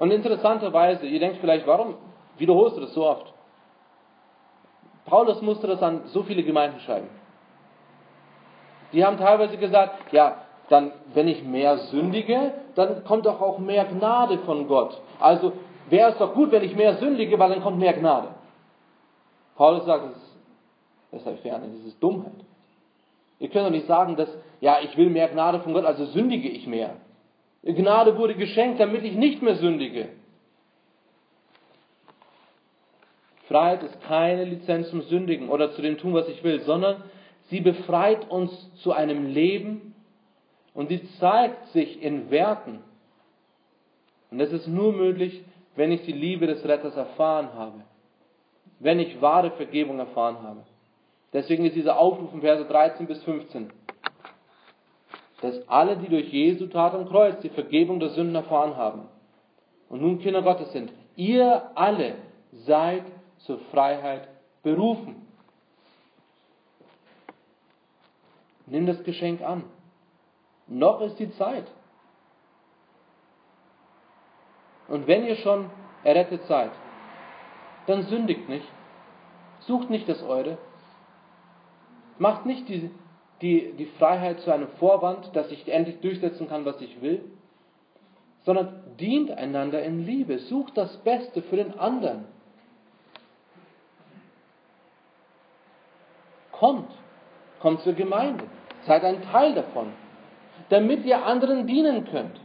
Und 0.00 0.10
interessanterweise, 0.10 1.06
ihr 1.06 1.20
denkt 1.20 1.38
vielleicht, 1.38 1.64
warum 1.68 1.94
wiederholst 2.38 2.76
du 2.76 2.80
das 2.80 2.92
so 2.92 3.06
oft? 3.06 3.31
Paulus 5.06 5.42
musste 5.42 5.66
das 5.66 5.82
an 5.82 6.02
so 6.06 6.22
viele 6.22 6.42
Gemeinden 6.42 6.80
schreiben. 6.80 7.08
Die 8.92 9.04
haben 9.04 9.18
teilweise 9.18 9.56
gesagt, 9.56 10.12
ja, 10.12 10.36
dann, 10.68 10.92
wenn 11.14 11.28
ich 11.28 11.42
mehr 11.42 11.78
sündige, 11.78 12.52
dann 12.74 13.04
kommt 13.04 13.26
doch 13.26 13.40
auch 13.40 13.58
mehr 13.58 13.84
Gnade 13.84 14.38
von 14.38 14.68
Gott. 14.68 15.00
Also 15.18 15.52
wäre 15.88 16.12
es 16.12 16.18
doch 16.18 16.34
gut, 16.34 16.50
wenn 16.52 16.62
ich 16.62 16.76
mehr 16.76 16.96
sündige, 16.96 17.38
weil 17.38 17.50
dann 17.50 17.62
kommt 17.62 17.78
mehr 17.78 17.92
Gnade. 17.92 18.28
Paulus 19.56 19.84
sagt, 19.84 20.04
das 20.04 20.16
ist, 20.16 20.36
das 21.10 21.24
sei 21.24 21.36
ferne, 21.36 21.66
das 21.76 21.86
ist 21.86 22.02
Dummheit. 22.02 22.32
Ihr 23.38 23.48
könnt 23.48 23.66
doch 23.66 23.70
nicht 23.70 23.86
sagen, 23.86 24.16
dass, 24.16 24.28
ja, 24.60 24.78
ich 24.82 24.96
will 24.96 25.10
mehr 25.10 25.28
Gnade 25.28 25.60
von 25.60 25.72
Gott, 25.72 25.84
also 25.84 26.04
sündige 26.06 26.48
ich 26.48 26.66
mehr. 26.66 26.96
Gnade 27.64 28.16
wurde 28.16 28.34
geschenkt, 28.34 28.80
damit 28.80 29.04
ich 29.04 29.14
nicht 29.14 29.42
mehr 29.42 29.56
sündige. 29.56 30.08
Freiheit 33.52 33.82
ist 33.82 34.00
keine 34.04 34.44
Lizenz 34.44 34.88
zum 34.88 35.02
Sündigen 35.02 35.50
oder 35.50 35.72
zu 35.72 35.82
dem 35.82 35.98
tun, 35.98 36.14
was 36.14 36.26
ich 36.28 36.42
will, 36.42 36.60
sondern 36.62 37.02
sie 37.50 37.60
befreit 37.60 38.30
uns 38.30 38.50
zu 38.76 38.92
einem 38.92 39.26
Leben 39.26 39.94
und 40.72 40.88
sie 40.88 41.06
zeigt 41.18 41.66
sich 41.68 42.02
in 42.02 42.30
Werten. 42.30 42.78
Und 44.30 44.38
das 44.38 44.52
ist 44.52 44.66
nur 44.66 44.94
möglich, 44.94 45.44
wenn 45.76 45.92
ich 45.92 46.00
die 46.06 46.12
Liebe 46.12 46.46
des 46.46 46.64
Retters 46.64 46.96
erfahren 46.96 47.50
habe. 47.54 47.82
Wenn 48.80 48.98
ich 48.98 49.20
wahre 49.20 49.50
Vergebung 49.50 49.98
erfahren 49.98 50.38
habe. 50.42 50.60
Deswegen 51.34 51.66
ist 51.66 51.76
dieser 51.76 51.98
Aufruf 51.98 52.32
in 52.32 52.40
Verse 52.40 52.64
13 52.64 53.06
bis 53.06 53.22
15. 53.22 53.70
Dass 55.42 55.68
alle, 55.68 55.98
die 55.98 56.08
durch 56.08 56.32
Jesu 56.32 56.68
Tat 56.68 56.94
am 56.94 57.06
Kreuz 57.06 57.38
die 57.42 57.50
Vergebung 57.50 58.00
der 58.00 58.10
Sünden 58.10 58.34
erfahren 58.34 58.76
haben 58.76 59.08
und 59.90 60.00
nun 60.00 60.20
Kinder 60.20 60.40
Gottes 60.40 60.72
sind, 60.72 60.90
ihr 61.16 61.70
alle 61.74 62.14
seid 62.52 63.02
zur 63.46 63.58
Freiheit 63.70 64.28
berufen. 64.62 65.26
Nimm 68.66 68.86
das 68.86 69.02
Geschenk 69.04 69.42
an. 69.42 69.64
Noch 70.66 71.00
ist 71.00 71.18
die 71.18 71.30
Zeit. 71.32 71.66
Und 74.88 75.06
wenn 75.06 75.24
ihr 75.24 75.36
schon 75.36 75.70
errettet 76.04 76.44
seid, 76.44 76.70
dann 77.86 78.04
sündigt 78.04 78.48
nicht. 78.48 78.66
Sucht 79.60 79.90
nicht 79.90 80.08
das 80.08 80.22
Eure. 80.22 80.58
Macht 82.18 82.46
nicht 82.46 82.68
die, 82.68 82.90
die, 83.40 83.72
die 83.72 83.86
Freiheit 83.86 84.40
zu 84.40 84.52
einem 84.52 84.68
Vorwand, 84.78 85.34
dass 85.34 85.50
ich 85.50 85.68
endlich 85.68 86.00
durchsetzen 86.00 86.48
kann, 86.48 86.64
was 86.64 86.80
ich 86.80 87.00
will, 87.00 87.24
sondern 88.44 88.96
dient 88.98 89.30
einander 89.30 89.82
in 89.82 90.04
Liebe. 90.04 90.38
Sucht 90.38 90.76
das 90.76 90.96
Beste 90.98 91.42
für 91.42 91.56
den 91.56 91.78
anderen. 91.78 92.24
Kommt, 96.62 96.92
kommt 97.58 97.80
zur 97.80 97.94
Gemeinde, 97.94 98.44
seid 98.86 99.02
ein 99.02 99.20
Teil 99.32 99.52
davon, 99.52 99.88
damit 100.68 101.04
ihr 101.04 101.24
anderen 101.26 101.66
dienen 101.66 102.04
könnt. 102.04 102.40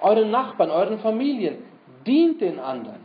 Euren 0.00 0.32
Nachbarn, 0.32 0.72
euren 0.72 0.98
Familien, 0.98 1.58
dient 2.04 2.40
den 2.40 2.58
anderen. 2.58 2.98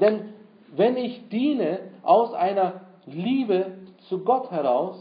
Denn 0.00 0.34
wenn 0.74 0.96
ich 0.96 1.28
diene 1.28 1.92
aus 2.02 2.34
einer 2.34 2.80
Liebe 3.06 3.78
zu 4.08 4.24
Gott 4.24 4.50
heraus, 4.50 4.98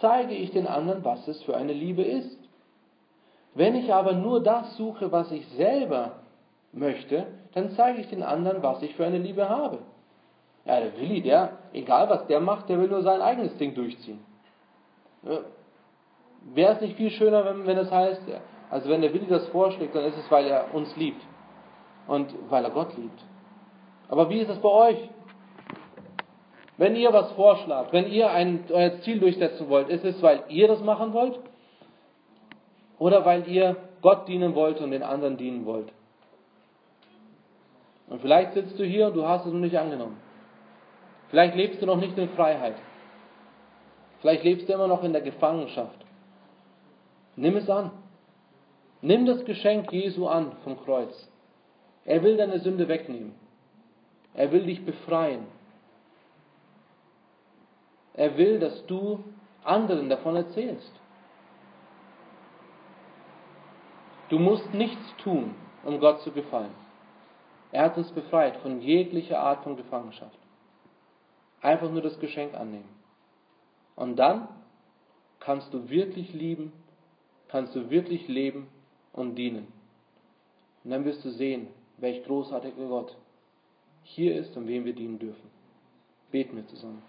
zeige 0.00 0.32
ich 0.32 0.52
den 0.52 0.66
anderen, 0.66 1.04
was 1.04 1.28
es 1.28 1.42
für 1.42 1.58
eine 1.58 1.74
Liebe 1.74 2.04
ist. 2.04 2.38
Wenn 3.54 3.74
ich 3.74 3.92
aber 3.92 4.14
nur 4.14 4.42
das 4.42 4.78
suche, 4.78 5.12
was 5.12 5.30
ich 5.30 5.46
selber 5.48 6.20
möchte, 6.72 7.26
dann 7.52 7.72
zeige 7.72 8.00
ich 8.00 8.08
den 8.08 8.22
anderen, 8.22 8.62
was 8.62 8.80
ich 8.80 8.94
für 8.94 9.04
eine 9.04 9.18
Liebe 9.18 9.50
habe. 9.50 9.80
Ja, 10.66 10.80
der 10.80 10.98
Willi, 10.98 11.22
der, 11.22 11.58
egal 11.72 12.10
was 12.10 12.26
der 12.26 12.40
macht, 12.40 12.68
der 12.68 12.80
will 12.80 12.88
nur 12.88 13.02
sein 13.02 13.20
eigenes 13.20 13.56
Ding 13.56 13.74
durchziehen. 13.74 14.18
Wäre 16.54 16.74
es 16.74 16.80
nicht 16.80 16.96
viel 16.96 17.10
schöner, 17.10 17.44
wenn, 17.44 17.66
wenn 17.66 17.78
es 17.78 17.90
heißt, 17.90 18.22
also 18.70 18.90
wenn 18.90 19.00
der 19.00 19.14
Willi 19.14 19.26
das 19.26 19.46
vorschlägt, 19.48 19.94
dann 19.94 20.04
ist 20.04 20.18
es, 20.18 20.28
weil 20.30 20.46
er 20.46 20.74
uns 20.74 20.94
liebt 20.96 21.22
und 22.08 22.34
weil 22.50 22.64
er 22.64 22.70
Gott 22.70 22.96
liebt. 22.96 23.22
Aber 24.08 24.28
wie 24.28 24.40
ist 24.40 24.50
es 24.50 24.58
bei 24.58 24.68
euch? 24.68 24.98
Wenn 26.78 26.96
ihr 26.96 27.12
was 27.12 27.32
vorschlagt, 27.32 27.92
wenn 27.92 28.10
ihr 28.10 28.30
ein, 28.30 28.64
euer 28.70 29.00
Ziel 29.00 29.20
durchsetzen 29.20 29.68
wollt, 29.68 29.88
ist 29.88 30.04
es, 30.04 30.20
weil 30.20 30.44
ihr 30.48 30.68
das 30.68 30.82
machen 30.82 31.12
wollt? 31.12 31.38
Oder 32.98 33.24
weil 33.24 33.48
ihr 33.48 33.76
Gott 34.02 34.28
dienen 34.28 34.54
wollt 34.54 34.80
und 34.80 34.90
den 34.90 35.02
anderen 35.02 35.36
dienen 35.36 35.64
wollt? 35.64 35.92
Und 38.08 38.20
vielleicht 38.20 38.52
sitzt 38.54 38.78
du 38.78 38.84
hier 38.84 39.06
und 39.06 39.16
du 39.16 39.26
hast 39.26 39.46
es 39.46 39.52
noch 39.52 39.60
nicht 39.60 39.78
angenommen. 39.78 40.25
Vielleicht 41.36 41.54
lebst 41.54 41.82
du 41.82 41.84
noch 41.84 41.98
nicht 41.98 42.16
in 42.16 42.30
Freiheit. 42.30 42.76
Vielleicht 44.22 44.42
lebst 44.42 44.70
du 44.70 44.72
immer 44.72 44.88
noch 44.88 45.04
in 45.04 45.12
der 45.12 45.20
Gefangenschaft. 45.20 45.98
Nimm 47.36 47.56
es 47.56 47.68
an. 47.68 47.90
Nimm 49.02 49.26
das 49.26 49.44
Geschenk 49.44 49.92
Jesu 49.92 50.28
an 50.28 50.52
vom 50.64 50.82
Kreuz. 50.82 51.30
Er 52.06 52.22
will 52.22 52.38
deine 52.38 52.60
Sünde 52.60 52.88
wegnehmen. 52.88 53.34
Er 54.32 54.50
will 54.50 54.64
dich 54.64 54.82
befreien. 54.86 55.44
Er 58.14 58.38
will, 58.38 58.58
dass 58.58 58.86
du 58.86 59.22
anderen 59.62 60.08
davon 60.08 60.36
erzählst. 60.36 60.92
Du 64.30 64.38
musst 64.38 64.72
nichts 64.72 65.16
tun, 65.18 65.54
um 65.84 66.00
Gott 66.00 66.22
zu 66.22 66.32
gefallen. 66.32 66.72
Er 67.72 67.82
hat 67.84 67.98
uns 67.98 68.10
befreit 68.12 68.56
von 68.62 68.80
jeglicher 68.80 69.38
Art 69.38 69.64
von 69.64 69.76
Gefangenschaft. 69.76 70.45
Einfach 71.66 71.90
nur 71.90 72.00
das 72.00 72.20
Geschenk 72.20 72.54
annehmen. 72.54 72.88
Und 73.96 74.14
dann 74.14 74.46
kannst 75.40 75.74
du 75.74 75.90
wirklich 75.90 76.32
lieben, 76.32 76.72
kannst 77.48 77.74
du 77.74 77.90
wirklich 77.90 78.28
leben 78.28 78.68
und 79.12 79.34
dienen. 79.34 79.66
Und 80.84 80.90
dann 80.92 81.04
wirst 81.04 81.24
du 81.24 81.30
sehen, 81.30 81.66
welch 81.96 82.22
großartiger 82.24 82.86
Gott 82.86 83.16
hier 84.04 84.36
ist 84.36 84.56
und 84.56 84.68
wem 84.68 84.84
wir 84.84 84.92
dienen 84.92 85.18
dürfen. 85.18 85.50
Beten 86.30 86.54
wir 86.54 86.68
zusammen. 86.68 87.02